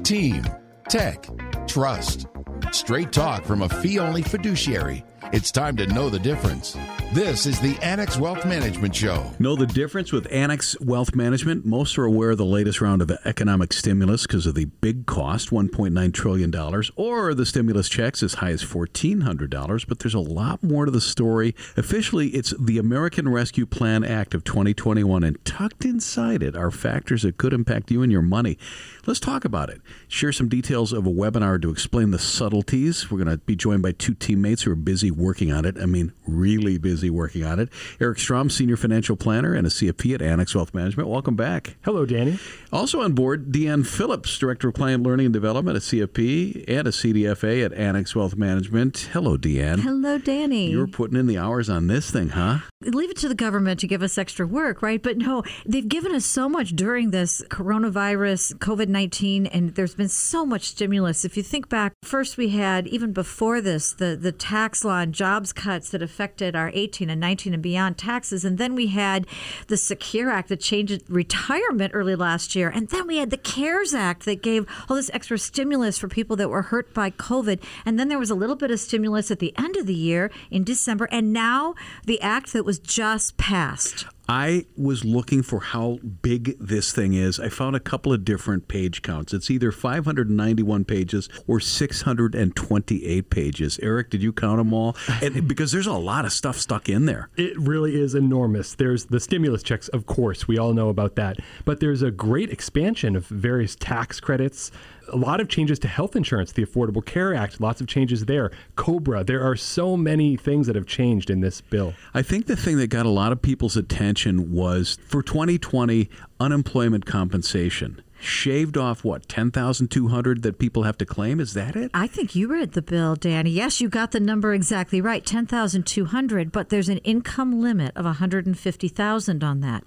Team, 0.02 0.44
tech, 0.88 1.28
trust. 1.66 2.26
Straight 2.72 3.12
talk 3.12 3.44
from 3.44 3.62
a 3.62 3.68
fee 3.68 3.98
only 3.98 4.22
fiduciary. 4.22 5.04
It's 5.32 5.50
time 5.50 5.76
to 5.76 5.86
know 5.86 6.08
the 6.08 6.18
difference. 6.18 6.76
This 7.12 7.44
is 7.44 7.58
the 7.58 7.76
Annex 7.82 8.16
Wealth 8.16 8.46
Management 8.46 8.94
Show. 8.94 9.32
Know 9.40 9.56
the 9.56 9.66
difference 9.66 10.12
with 10.12 10.30
Annex 10.30 10.78
Wealth 10.80 11.12
Management? 11.12 11.66
Most 11.66 11.98
are 11.98 12.04
aware 12.04 12.30
of 12.30 12.38
the 12.38 12.44
latest 12.44 12.80
round 12.80 13.02
of 13.02 13.08
the 13.08 13.18
economic 13.24 13.72
stimulus 13.72 14.28
because 14.28 14.46
of 14.46 14.54
the 14.54 14.66
big 14.66 15.06
cost, 15.06 15.50
$1.9 15.50 16.14
trillion, 16.14 16.54
or 16.94 17.34
the 17.34 17.44
stimulus 17.44 17.88
checks 17.88 18.22
as 18.22 18.34
high 18.34 18.50
as 18.50 18.62
$1,400. 18.62 19.88
But 19.88 19.98
there's 19.98 20.14
a 20.14 20.20
lot 20.20 20.62
more 20.62 20.84
to 20.84 20.92
the 20.92 21.00
story. 21.00 21.56
Officially, 21.76 22.28
it's 22.28 22.54
the 22.60 22.78
American 22.78 23.28
Rescue 23.28 23.66
Plan 23.66 24.04
Act 24.04 24.32
of 24.32 24.44
2021, 24.44 25.24
and 25.24 25.44
tucked 25.44 25.84
inside 25.84 26.44
it 26.44 26.54
are 26.54 26.70
factors 26.70 27.22
that 27.22 27.38
could 27.38 27.52
impact 27.52 27.90
you 27.90 28.04
and 28.04 28.12
your 28.12 28.22
money. 28.22 28.56
Let's 29.04 29.18
talk 29.18 29.44
about 29.44 29.68
it. 29.68 29.80
Share 30.06 30.30
some 30.30 30.48
details 30.48 30.92
of 30.92 31.08
a 31.08 31.10
webinar 31.10 31.60
to 31.60 31.70
explain 31.70 32.12
the 32.12 32.20
subtleties. 32.20 33.10
We're 33.10 33.24
going 33.24 33.36
to 33.36 33.44
be 33.44 33.56
joined 33.56 33.82
by 33.82 33.90
two 33.90 34.14
teammates 34.14 34.62
who 34.62 34.70
are 34.70 34.76
busy 34.76 35.10
working 35.10 35.50
on 35.50 35.64
it. 35.64 35.76
I 35.76 35.86
mean, 35.86 36.12
really 36.24 36.78
busy 36.78 36.99
working 37.08 37.44
on 37.44 37.58
it. 37.58 37.70
Eric 38.00 38.18
Strom, 38.18 38.50
Senior 38.50 38.76
Financial 38.76 39.16
Planner 39.16 39.54
and 39.54 39.66
a 39.66 39.70
CFP 39.70 40.14
at 40.14 40.20
Annex 40.20 40.54
Wealth 40.54 40.74
Management. 40.74 41.08
Welcome 41.08 41.36
back. 41.36 41.76
Hello, 41.82 42.04
Danny. 42.04 42.38
Also 42.72 43.00
on 43.00 43.12
board, 43.12 43.50
Deanne 43.52 43.86
Phillips, 43.86 44.36
Director 44.38 44.68
of 44.68 44.74
Client 44.74 45.02
Learning 45.04 45.26
and 45.26 45.32
Development 45.32 45.76
at 45.76 45.82
CFP 45.82 46.64
and 46.68 46.86
a 46.86 46.90
CDFA 46.90 47.64
at 47.64 47.72
Annex 47.72 48.14
Wealth 48.14 48.36
Management. 48.36 49.08
Hello, 49.12 49.38
Deanne. 49.38 49.80
Hello, 49.80 50.18
Danny. 50.18 50.70
You're 50.70 50.88
putting 50.88 51.16
in 51.16 51.26
the 51.26 51.38
hours 51.38 51.70
on 51.70 51.86
this 51.86 52.10
thing, 52.10 52.30
huh? 52.30 52.58
Leave 52.82 53.10
it 53.10 53.16
to 53.18 53.28
the 53.28 53.34
government 53.34 53.78
to 53.78 53.86
give 53.86 54.02
us 54.02 54.16
extra 54.16 54.46
work, 54.46 54.80
right? 54.80 55.02
But 55.02 55.18
no, 55.18 55.42
they've 55.66 55.86
given 55.86 56.14
us 56.14 56.24
so 56.24 56.48
much 56.48 56.70
during 56.70 57.10
this 57.10 57.42
coronavirus, 57.50 58.54
COVID 58.54 58.88
19, 58.88 59.44
and 59.48 59.74
there's 59.74 59.94
been 59.94 60.08
so 60.08 60.46
much 60.46 60.62
stimulus. 60.62 61.26
If 61.26 61.36
you 61.36 61.42
think 61.42 61.68
back, 61.68 61.92
first 62.02 62.38
we 62.38 62.48
had, 62.48 62.86
even 62.86 63.12
before 63.12 63.60
this, 63.60 63.92
the, 63.92 64.16
the 64.18 64.32
tax 64.32 64.82
law 64.82 65.00
and 65.00 65.12
jobs 65.12 65.52
cuts 65.52 65.90
that 65.90 66.00
affected 66.00 66.56
our 66.56 66.70
18 66.72 67.10
and 67.10 67.20
19 67.20 67.52
and 67.52 67.62
beyond 67.62 67.98
taxes. 67.98 68.46
And 68.46 68.56
then 68.56 68.74
we 68.74 68.86
had 68.86 69.26
the 69.66 69.76
Secure 69.76 70.30
Act 70.30 70.48
that 70.48 70.60
changed 70.60 71.02
retirement 71.06 71.90
early 71.92 72.14
last 72.14 72.56
year. 72.56 72.70
And 72.70 72.88
then 72.88 73.06
we 73.06 73.18
had 73.18 73.28
the 73.28 73.36
CARES 73.36 73.92
Act 73.92 74.24
that 74.24 74.40
gave 74.40 74.64
all 74.88 74.96
this 74.96 75.10
extra 75.12 75.36
stimulus 75.36 75.98
for 75.98 76.08
people 76.08 76.34
that 76.36 76.48
were 76.48 76.62
hurt 76.62 76.94
by 76.94 77.10
COVID. 77.10 77.62
And 77.84 78.00
then 78.00 78.08
there 78.08 78.18
was 78.18 78.30
a 78.30 78.34
little 78.34 78.56
bit 78.56 78.70
of 78.70 78.80
stimulus 78.80 79.30
at 79.30 79.38
the 79.38 79.52
end 79.58 79.76
of 79.76 79.84
the 79.84 79.92
year 79.92 80.30
in 80.50 80.64
December. 80.64 81.10
And 81.12 81.30
now 81.30 81.74
the 82.06 82.18
act 82.22 82.54
that 82.54 82.69
was 82.70 82.78
just 82.78 83.36
passed. 83.36 84.06
I 84.30 84.66
was 84.76 85.04
looking 85.04 85.42
for 85.42 85.58
how 85.58 85.98
big 86.22 86.56
this 86.60 86.92
thing 86.92 87.14
is. 87.14 87.40
I 87.40 87.48
found 87.48 87.74
a 87.74 87.80
couple 87.80 88.12
of 88.12 88.24
different 88.24 88.68
page 88.68 89.02
counts. 89.02 89.34
It's 89.34 89.50
either 89.50 89.72
591 89.72 90.84
pages 90.84 91.28
or 91.48 91.58
628 91.58 93.28
pages. 93.28 93.80
Eric, 93.82 94.08
did 94.08 94.22
you 94.22 94.32
count 94.32 94.58
them 94.58 94.72
all? 94.72 94.96
And 95.20 95.48
because 95.48 95.72
there's 95.72 95.88
a 95.88 95.92
lot 95.92 96.24
of 96.24 96.32
stuff 96.32 96.56
stuck 96.56 96.88
in 96.88 97.06
there. 97.06 97.28
It 97.36 97.58
really 97.58 98.00
is 98.00 98.14
enormous. 98.14 98.76
There's 98.76 99.06
the 99.06 99.18
stimulus 99.18 99.64
checks, 99.64 99.88
of 99.88 100.06
course, 100.06 100.46
we 100.46 100.58
all 100.58 100.72
know 100.74 100.90
about 100.90 101.16
that. 101.16 101.38
But 101.64 101.80
there's 101.80 102.02
a 102.02 102.12
great 102.12 102.50
expansion 102.50 103.16
of 103.16 103.26
various 103.26 103.74
tax 103.74 104.20
credits, 104.20 104.70
a 105.12 105.16
lot 105.16 105.40
of 105.40 105.48
changes 105.48 105.78
to 105.80 105.88
health 105.88 106.14
insurance, 106.14 106.52
the 106.52 106.64
Affordable 106.64 107.04
Care 107.04 107.34
Act, 107.34 107.60
lots 107.60 107.80
of 107.80 107.86
changes 107.86 108.26
there. 108.26 108.50
Cobra, 108.76 109.24
there 109.24 109.42
are 109.42 109.56
so 109.56 109.96
many 109.96 110.36
things 110.36 110.66
that 110.68 110.76
have 110.76 110.86
changed 110.86 111.30
in 111.30 111.40
this 111.40 111.60
bill. 111.60 111.94
I 112.14 112.22
think 112.22 112.46
the 112.46 112.56
thing 112.56 112.76
that 112.78 112.88
got 112.88 113.06
a 113.06 113.10
lot 113.10 113.32
of 113.32 113.42
people's 113.42 113.76
attention 113.76 114.19
was 114.26 114.98
for 115.06 115.22
2020 115.22 116.08
unemployment 116.38 117.06
compensation 117.06 118.02
shaved 118.20 118.76
off 118.76 119.04
what 119.04 119.28
10,200 119.28 120.42
that 120.42 120.58
people 120.58 120.82
have 120.84 120.98
to 120.98 121.06
claim? 121.06 121.40
Is 121.40 121.54
that 121.54 121.76
it? 121.76 121.90
I 121.94 122.06
think 122.06 122.34
you 122.34 122.48
read 122.48 122.72
the 122.72 122.82
bill 122.82 123.16
Danny. 123.16 123.50
Yes 123.50 123.80
you 123.80 123.88
got 123.88 124.12
the 124.12 124.20
number 124.20 124.52
exactly 124.52 125.00
right 125.00 125.24
10,200 125.24 126.52
but 126.52 126.68
there's 126.68 126.88
an 126.88 126.98
income 126.98 127.60
limit 127.60 127.92
of 127.96 128.04
150,000 128.04 129.44
on 129.44 129.60
that. 129.60 129.84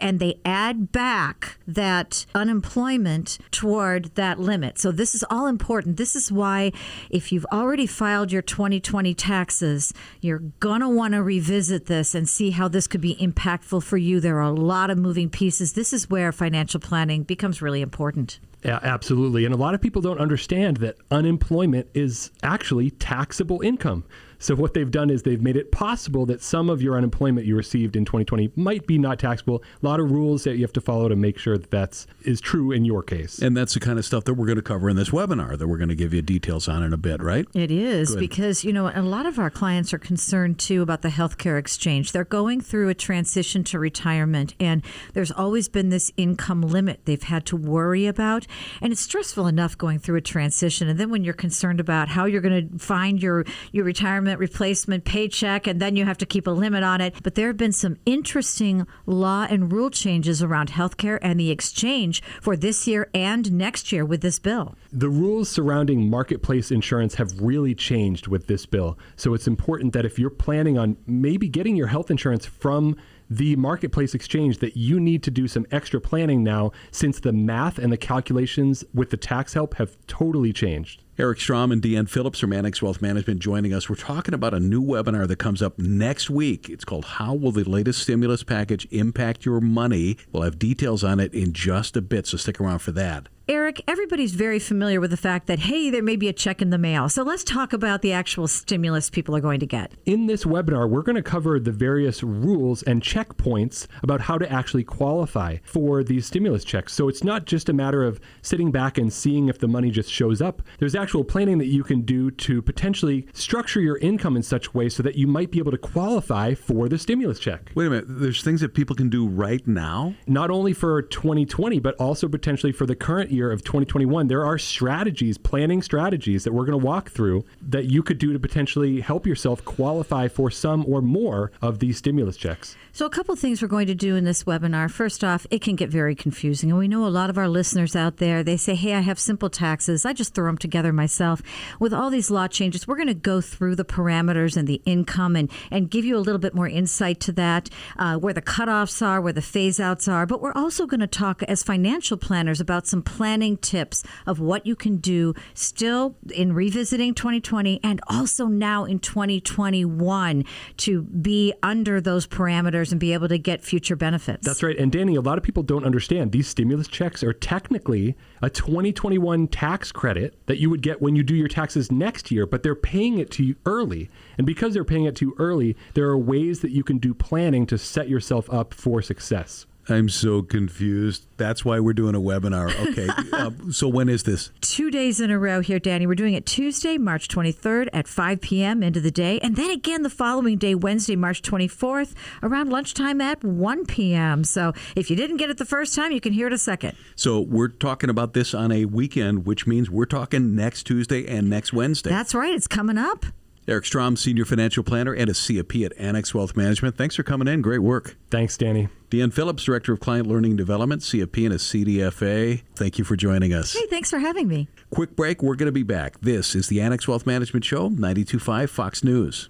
And 0.00 0.20
they 0.20 0.40
add 0.44 0.92
back 0.92 1.58
that 1.66 2.26
unemployment 2.34 3.38
toward 3.50 4.14
that 4.16 4.38
limit. 4.38 4.78
So 4.78 4.92
this 4.92 5.14
is 5.14 5.24
all 5.30 5.46
important. 5.46 5.96
This 5.96 6.16
is 6.16 6.30
why 6.32 6.72
if 7.10 7.32
you've 7.32 7.46
already 7.52 7.86
filed 7.86 8.32
your 8.32 8.42
2020 8.42 9.14
taxes 9.14 9.92
you're 10.20 10.42
going 10.60 10.80
to 10.80 10.88
want 10.88 11.14
to 11.14 11.22
revisit 11.22 11.86
this 11.86 12.14
and 12.14 12.28
see 12.28 12.50
how 12.50 12.68
this 12.68 12.86
could 12.86 13.00
be 13.00 13.16
impactful 13.16 13.82
for 13.82 13.96
you. 13.96 14.20
There 14.20 14.38
are 14.38 14.42
a 14.42 14.50
lot 14.50 14.90
of 14.90 14.98
moving 14.98 15.30
pieces. 15.30 15.72
This 15.72 15.92
is 15.92 16.10
where 16.10 16.32
financial 16.32 16.80
planning 16.80 17.22
becomes 17.22 17.62
really 17.62 17.75
important. 17.80 18.38
Yeah, 18.64 18.80
absolutely. 18.82 19.44
And 19.44 19.54
a 19.54 19.56
lot 19.56 19.74
of 19.74 19.80
people 19.80 20.02
don't 20.02 20.18
understand 20.18 20.78
that 20.78 20.96
unemployment 21.10 21.88
is 21.94 22.30
actually 22.42 22.90
taxable 22.90 23.60
income. 23.62 24.04
So 24.38 24.54
what 24.54 24.74
they've 24.74 24.90
done 24.90 25.10
is 25.10 25.22
they've 25.22 25.42
made 25.42 25.56
it 25.56 25.72
possible 25.72 26.26
that 26.26 26.42
some 26.42 26.68
of 26.68 26.82
your 26.82 26.96
unemployment 26.96 27.46
you 27.46 27.56
received 27.56 27.96
in 27.96 28.04
2020 28.04 28.52
might 28.56 28.86
be 28.86 28.98
not 28.98 29.18
taxable. 29.18 29.62
A 29.82 29.86
lot 29.86 30.00
of 30.00 30.10
rules 30.10 30.44
that 30.44 30.56
you 30.56 30.62
have 30.62 30.72
to 30.74 30.80
follow 30.80 31.08
to 31.08 31.16
make 31.16 31.38
sure 31.38 31.58
that 31.58 31.70
that's 31.70 32.06
is 32.22 32.40
true 32.40 32.72
in 32.72 32.84
your 32.84 33.02
case. 33.02 33.38
And 33.38 33.56
that's 33.56 33.74
the 33.74 33.80
kind 33.80 33.98
of 33.98 34.04
stuff 34.04 34.24
that 34.24 34.34
we're 34.34 34.46
going 34.46 34.56
to 34.56 34.62
cover 34.62 34.88
in 34.88 34.96
this 34.96 35.10
webinar 35.10 35.56
that 35.58 35.68
we're 35.68 35.78
going 35.78 35.88
to 35.88 35.94
give 35.94 36.12
you 36.12 36.22
details 36.22 36.68
on 36.68 36.82
in 36.82 36.92
a 36.92 36.96
bit, 36.96 37.22
right? 37.22 37.46
It 37.54 37.70
is 37.70 38.10
Good. 38.10 38.20
because 38.20 38.64
you 38.64 38.72
know 38.72 38.90
a 38.94 39.02
lot 39.02 39.26
of 39.26 39.38
our 39.38 39.50
clients 39.50 39.92
are 39.94 39.98
concerned 39.98 40.58
too 40.58 40.82
about 40.82 41.02
the 41.02 41.08
healthcare 41.08 41.58
exchange. 41.58 42.12
They're 42.12 42.24
going 42.24 42.60
through 42.60 42.88
a 42.88 42.94
transition 42.94 43.64
to 43.64 43.78
retirement 43.78 44.54
and 44.60 44.82
there's 45.14 45.30
always 45.30 45.68
been 45.68 45.90
this 45.90 46.12
income 46.16 46.62
limit 46.62 47.00
they've 47.04 47.22
had 47.22 47.46
to 47.46 47.56
worry 47.56 48.06
about 48.06 48.46
and 48.80 48.92
it's 48.92 49.00
stressful 49.00 49.46
enough 49.46 49.76
going 49.76 49.98
through 49.98 50.16
a 50.16 50.20
transition 50.20 50.88
and 50.88 50.98
then 50.98 51.10
when 51.10 51.24
you're 51.24 51.34
concerned 51.34 51.80
about 51.80 52.08
how 52.08 52.24
you're 52.24 52.40
going 52.40 52.68
to 52.68 52.78
find 52.78 53.22
your 53.22 53.44
your 53.72 53.84
retirement 53.84 54.25
replacement 54.38 55.04
paycheck, 55.04 55.66
and 55.66 55.80
then 55.80 55.96
you 55.96 56.04
have 56.04 56.18
to 56.18 56.26
keep 56.26 56.46
a 56.46 56.50
limit 56.50 56.82
on 56.82 57.00
it. 57.00 57.14
But 57.22 57.34
there 57.34 57.46
have 57.48 57.56
been 57.56 57.72
some 57.72 57.96
interesting 58.04 58.86
law 59.06 59.46
and 59.48 59.72
rule 59.72 59.90
changes 59.90 60.42
around 60.42 60.70
healthcare 60.70 61.18
and 61.22 61.38
the 61.38 61.50
exchange 61.50 62.22
for 62.40 62.56
this 62.56 62.86
year 62.86 63.08
and 63.14 63.52
next 63.52 63.92
year 63.92 64.04
with 64.04 64.20
this 64.20 64.38
bill. 64.38 64.74
The 64.92 65.08
rules 65.08 65.48
surrounding 65.48 66.10
marketplace 66.10 66.70
insurance 66.70 67.14
have 67.14 67.40
really 67.40 67.74
changed 67.74 68.26
with 68.26 68.46
this 68.46 68.66
bill. 68.66 68.98
So 69.16 69.34
it's 69.34 69.46
important 69.46 69.92
that 69.92 70.04
if 70.04 70.18
you're 70.18 70.30
planning 70.30 70.78
on 70.78 70.96
maybe 71.06 71.48
getting 71.48 71.76
your 71.76 71.86
health 71.86 72.10
insurance 72.10 72.46
from 72.46 72.96
the 73.28 73.56
marketplace 73.56 74.14
exchange 74.14 74.58
that 74.58 74.76
you 74.76 75.00
need 75.00 75.22
to 75.24 75.30
do 75.30 75.48
some 75.48 75.66
extra 75.70 76.00
planning 76.00 76.44
now 76.44 76.72
since 76.90 77.20
the 77.20 77.32
math 77.32 77.78
and 77.78 77.92
the 77.92 77.96
calculations 77.96 78.84
with 78.94 79.10
the 79.10 79.16
tax 79.16 79.54
help 79.54 79.74
have 79.74 79.96
totally 80.06 80.52
changed. 80.52 81.02
Eric 81.18 81.40
Strom 81.40 81.72
and 81.72 81.80
Deanne 81.80 82.10
Phillips 82.10 82.40
from 82.40 82.52
Annex 82.52 82.82
Wealth 82.82 83.00
Management 83.00 83.40
joining 83.40 83.72
us. 83.72 83.88
We're 83.88 83.96
talking 83.96 84.34
about 84.34 84.52
a 84.52 84.60
new 84.60 84.82
webinar 84.82 85.26
that 85.26 85.38
comes 85.38 85.62
up 85.62 85.78
next 85.78 86.28
week. 86.28 86.68
It's 86.68 86.84
called 86.84 87.06
How 87.06 87.32
Will 87.32 87.52
the 87.52 87.64
Latest 87.64 88.02
Stimulus 88.02 88.42
Package 88.42 88.86
Impact 88.90 89.46
Your 89.46 89.62
Money? 89.62 90.18
We'll 90.30 90.42
have 90.42 90.58
details 90.58 91.02
on 91.02 91.18
it 91.18 91.32
in 91.32 91.54
just 91.54 91.96
a 91.96 92.02
bit, 92.02 92.26
so 92.26 92.36
stick 92.36 92.60
around 92.60 92.80
for 92.80 92.92
that. 92.92 93.28
Eric, 93.48 93.80
everybody's 93.86 94.34
very 94.34 94.58
familiar 94.58 95.00
with 95.00 95.12
the 95.12 95.16
fact 95.16 95.46
that, 95.46 95.60
hey, 95.60 95.88
there 95.88 96.02
may 96.02 96.16
be 96.16 96.26
a 96.26 96.32
check 96.32 96.60
in 96.60 96.70
the 96.70 96.78
mail. 96.78 97.08
So 97.08 97.22
let's 97.22 97.44
talk 97.44 97.72
about 97.72 98.02
the 98.02 98.12
actual 98.12 98.48
stimulus 98.48 99.08
people 99.08 99.36
are 99.36 99.40
going 99.40 99.60
to 99.60 99.66
get. 99.66 99.92
In 100.04 100.26
this 100.26 100.42
webinar, 100.44 100.90
we're 100.90 101.02
going 101.02 101.14
to 101.14 101.22
cover 101.22 101.60
the 101.60 101.70
various 101.70 102.24
rules 102.24 102.82
and 102.82 103.00
checkpoints 103.00 103.86
about 104.02 104.22
how 104.22 104.36
to 104.36 104.50
actually 104.50 104.82
qualify 104.82 105.58
for 105.62 106.02
these 106.02 106.26
stimulus 106.26 106.64
checks. 106.64 106.92
So 106.92 107.08
it's 107.08 107.22
not 107.22 107.44
just 107.44 107.68
a 107.68 107.72
matter 107.72 108.02
of 108.02 108.18
sitting 108.42 108.72
back 108.72 108.98
and 108.98 109.12
seeing 109.12 109.48
if 109.48 109.60
the 109.60 109.68
money 109.68 109.92
just 109.92 110.10
shows 110.10 110.42
up. 110.42 110.60
There's 110.80 110.96
actual 110.96 111.22
planning 111.22 111.58
that 111.58 111.66
you 111.66 111.84
can 111.84 112.00
do 112.00 112.32
to 112.32 112.60
potentially 112.60 113.28
structure 113.32 113.80
your 113.80 113.98
income 113.98 114.34
in 114.34 114.42
such 114.42 114.66
a 114.66 114.72
way 114.72 114.88
so 114.88 115.04
that 115.04 115.14
you 115.14 115.28
might 115.28 115.52
be 115.52 115.60
able 115.60 115.70
to 115.70 115.78
qualify 115.78 116.54
for 116.54 116.88
the 116.88 116.98
stimulus 116.98 117.38
check. 117.38 117.70
Wait 117.76 117.86
a 117.86 117.90
minute. 117.90 118.06
There's 118.08 118.42
things 118.42 118.60
that 118.62 118.74
people 118.74 118.96
can 118.96 119.08
do 119.08 119.24
right 119.24 119.64
now? 119.68 120.16
Not 120.26 120.50
only 120.50 120.72
for 120.72 121.00
2020, 121.00 121.78
but 121.78 121.94
also 122.00 122.26
potentially 122.26 122.72
for 122.72 122.86
the 122.86 122.96
current 122.96 123.35
year 123.36 123.52
of 123.52 123.62
2021, 123.62 124.28
there 124.28 124.44
are 124.44 124.58
strategies, 124.58 125.38
planning 125.38 125.82
strategies 125.82 126.44
that 126.44 126.52
we're 126.52 126.64
going 126.64 126.78
to 126.78 126.84
walk 126.84 127.10
through 127.10 127.44
that 127.62 127.84
you 127.84 128.02
could 128.02 128.18
do 128.18 128.32
to 128.32 128.38
potentially 128.38 129.00
help 129.00 129.26
yourself 129.26 129.64
qualify 129.64 130.26
for 130.26 130.50
some 130.50 130.84
or 130.88 131.00
more 131.00 131.52
of 131.62 131.78
these 131.78 131.98
stimulus 131.98 132.36
checks. 132.36 132.76
So, 132.92 133.04
a 133.04 133.10
couple 133.10 133.36
things 133.36 133.60
we're 133.60 133.68
going 133.68 133.88
to 133.88 133.94
do 133.94 134.16
in 134.16 134.24
this 134.24 134.44
webinar. 134.44 134.90
First 134.90 135.22
off, 135.22 135.46
it 135.50 135.60
can 135.60 135.76
get 135.76 135.90
very 135.90 136.14
confusing. 136.14 136.70
And 136.70 136.78
we 136.78 136.88
know 136.88 137.06
a 137.06 137.08
lot 137.08 137.28
of 137.28 137.36
our 137.36 137.46
listeners 137.46 137.94
out 137.94 138.16
there, 138.16 138.42
they 138.42 138.56
say, 138.56 138.74
hey, 138.74 138.94
I 138.94 139.00
have 139.00 139.18
simple 139.18 139.50
taxes. 139.50 140.06
I 140.06 140.14
just 140.14 140.34
throw 140.34 140.46
them 140.46 140.56
together 140.56 140.94
myself. 140.94 141.42
With 141.78 141.92
all 141.92 142.08
these 142.08 142.30
law 142.30 142.48
changes, 142.48 142.88
we're 142.88 142.96
going 142.96 143.06
to 143.08 143.14
go 143.14 143.42
through 143.42 143.76
the 143.76 143.84
parameters 143.84 144.56
and 144.56 144.66
the 144.66 144.80
income 144.86 145.36
and, 145.36 145.50
and 145.70 145.90
give 145.90 146.06
you 146.06 146.16
a 146.16 146.24
little 146.24 146.38
bit 146.38 146.54
more 146.54 146.68
insight 146.68 147.20
to 147.20 147.32
that, 147.32 147.68
uh, 147.98 148.16
where 148.16 148.32
the 148.32 148.40
cutoffs 148.40 149.06
are, 149.06 149.20
where 149.20 149.34
the 149.34 149.42
phase 149.42 149.78
outs 149.78 150.08
are. 150.08 150.24
But 150.24 150.40
we're 150.40 150.54
also 150.54 150.86
going 150.86 151.00
to 151.00 151.06
talk 151.06 151.42
as 151.42 151.62
financial 151.62 152.16
planners 152.16 152.62
about 152.62 152.86
some 152.86 153.02
plans 153.02 153.25
planning 153.26 153.56
tips 153.56 154.04
of 154.24 154.38
what 154.38 154.64
you 154.64 154.76
can 154.76 154.98
do 154.98 155.34
still 155.52 156.14
in 156.32 156.52
revisiting 156.52 157.12
2020 157.12 157.80
and 157.82 158.00
also 158.06 158.46
now 158.46 158.84
in 158.84 159.00
2021 159.00 160.44
to 160.76 161.02
be 161.02 161.52
under 161.60 162.00
those 162.00 162.24
parameters 162.24 162.92
and 162.92 163.00
be 163.00 163.12
able 163.12 163.26
to 163.26 163.36
get 163.36 163.64
future 163.64 163.96
benefits. 163.96 164.46
That's 164.46 164.62
right. 164.62 164.78
And 164.78 164.92
Danny, 164.92 165.16
a 165.16 165.20
lot 165.20 165.38
of 165.38 165.42
people 165.42 165.64
don't 165.64 165.84
understand 165.84 166.30
these 166.30 166.46
stimulus 166.46 166.86
checks 166.86 167.24
are 167.24 167.32
technically 167.32 168.14
a 168.42 168.48
2021 168.48 169.48
tax 169.48 169.90
credit 169.90 170.38
that 170.46 170.58
you 170.58 170.70
would 170.70 170.80
get 170.80 171.02
when 171.02 171.16
you 171.16 171.24
do 171.24 171.34
your 171.34 171.48
taxes 171.48 171.90
next 171.90 172.30
year, 172.30 172.46
but 172.46 172.62
they're 172.62 172.76
paying 172.76 173.18
it 173.18 173.32
to 173.32 173.42
you 173.42 173.56
early. 173.66 174.08
And 174.38 174.46
because 174.46 174.72
they're 174.72 174.84
paying 174.84 175.06
it 175.06 175.16
to 175.16 175.24
you 175.24 175.34
early, 175.40 175.76
there 175.94 176.06
are 176.06 176.16
ways 176.16 176.60
that 176.60 176.70
you 176.70 176.84
can 176.84 176.98
do 176.98 177.12
planning 177.12 177.66
to 177.66 177.76
set 177.76 178.08
yourself 178.08 178.48
up 178.52 178.72
for 178.72 179.02
success. 179.02 179.66
I'm 179.88 180.08
so 180.08 180.42
confused. 180.42 181.26
That's 181.36 181.64
why 181.64 181.78
we're 181.78 181.92
doing 181.92 182.14
a 182.14 182.20
webinar. 182.20 182.74
Okay. 182.90 183.08
uh, 183.32 183.50
so 183.70 183.88
when 183.88 184.08
is 184.08 184.24
this? 184.24 184.50
Two 184.60 184.90
days 184.90 185.20
in 185.20 185.30
a 185.30 185.38
row 185.38 185.60
here, 185.60 185.78
Danny. 185.78 186.06
We're 186.06 186.14
doing 186.14 186.34
it 186.34 186.44
Tuesday, 186.44 186.98
March 186.98 187.28
23rd 187.28 187.88
at 187.92 188.08
5 188.08 188.40
p.m. 188.40 188.82
into 188.82 189.00
the 189.00 189.10
day. 189.10 189.38
And 189.40 189.54
then 189.56 189.70
again 189.70 190.02
the 190.02 190.10
following 190.10 190.58
day, 190.58 190.74
Wednesday, 190.74 191.14
March 191.14 191.42
24th, 191.42 192.14
around 192.42 192.70
lunchtime 192.70 193.20
at 193.20 193.44
1 193.44 193.86
p.m. 193.86 194.44
So 194.44 194.72
if 194.96 195.08
you 195.10 195.16
didn't 195.16 195.36
get 195.36 195.50
it 195.50 195.58
the 195.58 195.64
first 195.64 195.94
time, 195.94 196.10
you 196.10 196.20
can 196.20 196.32
hear 196.32 196.48
it 196.48 196.52
a 196.52 196.58
second. 196.58 196.96
So 197.14 197.40
we're 197.40 197.68
talking 197.68 198.10
about 198.10 198.34
this 198.34 198.54
on 198.54 198.72
a 198.72 198.86
weekend, 198.86 199.46
which 199.46 199.66
means 199.66 199.88
we're 199.88 200.06
talking 200.06 200.56
next 200.56 200.84
Tuesday 200.84 201.26
and 201.26 201.48
next 201.48 201.72
Wednesday. 201.72 202.10
That's 202.10 202.34
right. 202.34 202.54
It's 202.54 202.66
coming 202.66 202.98
up. 202.98 203.26
Eric 203.68 203.84
Strom, 203.84 204.16
Senior 204.16 204.44
Financial 204.44 204.84
Planner 204.84 205.12
and 205.12 205.28
a 205.28 205.32
CFP 205.32 205.84
at 205.84 205.92
Annex 205.98 206.34
Wealth 206.34 206.56
Management. 206.56 206.96
Thanks 206.96 207.16
for 207.16 207.22
coming 207.22 207.48
in. 207.48 207.62
Great 207.62 207.80
work. 207.80 208.16
Thanks, 208.30 208.56
Danny. 208.56 208.88
Deanne 209.10 209.32
Phillips, 209.32 209.64
Director 209.64 209.92
of 209.92 210.00
Client 210.00 210.26
Learning 210.26 210.56
Development, 210.56 211.02
CFP 211.02 211.46
and 211.46 211.54
a 211.54 211.58
CDFA. 211.58 212.62
Thank 212.74 212.98
you 212.98 213.04
for 213.04 213.16
joining 213.16 213.52
us. 213.52 213.72
Hey, 213.72 213.86
thanks 213.88 214.10
for 214.10 214.18
having 214.18 214.48
me. 214.48 214.68
Quick 214.90 215.16
break. 215.16 215.42
We're 215.42 215.56
going 215.56 215.66
to 215.66 215.72
be 215.72 215.82
back. 215.82 216.20
This 216.20 216.54
is 216.54 216.68
the 216.68 216.80
Annex 216.80 217.08
Wealth 217.08 217.26
Management 217.26 217.64
Show, 217.64 217.90
92.5 217.90 218.68
Fox 218.68 219.02
News. 219.02 219.48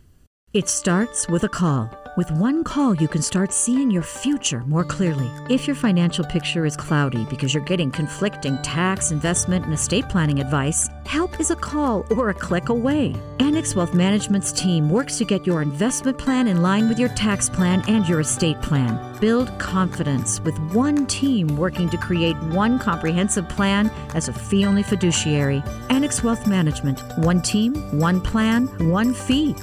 It 0.52 0.68
starts 0.68 1.28
with 1.28 1.42
a 1.42 1.48
call. 1.48 1.90
With 2.16 2.30
one 2.30 2.64
call, 2.64 2.94
you 2.94 3.08
can 3.08 3.20
start 3.20 3.52
seeing 3.52 3.90
your 3.90 4.04
future 4.04 4.60
more 4.60 4.84
clearly. 4.84 5.28
If 5.50 5.66
your 5.66 5.76
financial 5.76 6.24
picture 6.24 6.64
is 6.64 6.76
cloudy 6.76 7.26
because 7.28 7.52
you're 7.52 7.64
getting 7.64 7.90
conflicting 7.90 8.56
tax, 8.62 9.10
investment, 9.10 9.66
and 9.66 9.74
estate 9.74 10.08
planning 10.08 10.40
advice, 10.40 10.88
help 11.04 11.38
is 11.40 11.50
a 11.50 11.56
call 11.56 12.06
or 12.16 12.30
a 12.30 12.34
click 12.34 12.70
away. 12.70 13.14
Annex 13.38 13.74
Wealth 13.74 13.92
Management's 13.92 14.50
team 14.50 14.88
works 14.88 15.18
to 15.18 15.26
get 15.26 15.46
your 15.46 15.60
investment 15.60 16.16
plan 16.16 16.48
in 16.48 16.62
line 16.62 16.88
with 16.88 16.98
your 16.98 17.10
tax 17.10 17.50
plan 17.50 17.84
and 17.86 18.08
your 18.08 18.20
estate 18.20 18.60
plan. 18.62 18.98
Build 19.20 19.58
confidence 19.58 20.40
with 20.40 20.58
one 20.72 21.06
team 21.06 21.54
working 21.56 21.90
to 21.90 21.98
create 21.98 22.36
one 22.44 22.78
comprehensive 22.78 23.48
plan 23.48 23.90
as 24.14 24.28
a 24.28 24.32
fee 24.32 24.64
only 24.64 24.82
fiduciary. 24.82 25.62
Annex 25.90 26.22
Wealth 26.24 26.46
Management. 26.46 27.02
One 27.18 27.42
team, 27.42 27.74
one 27.98 28.22
plan, 28.22 28.68
one 28.90 29.12
fee. 29.12 29.54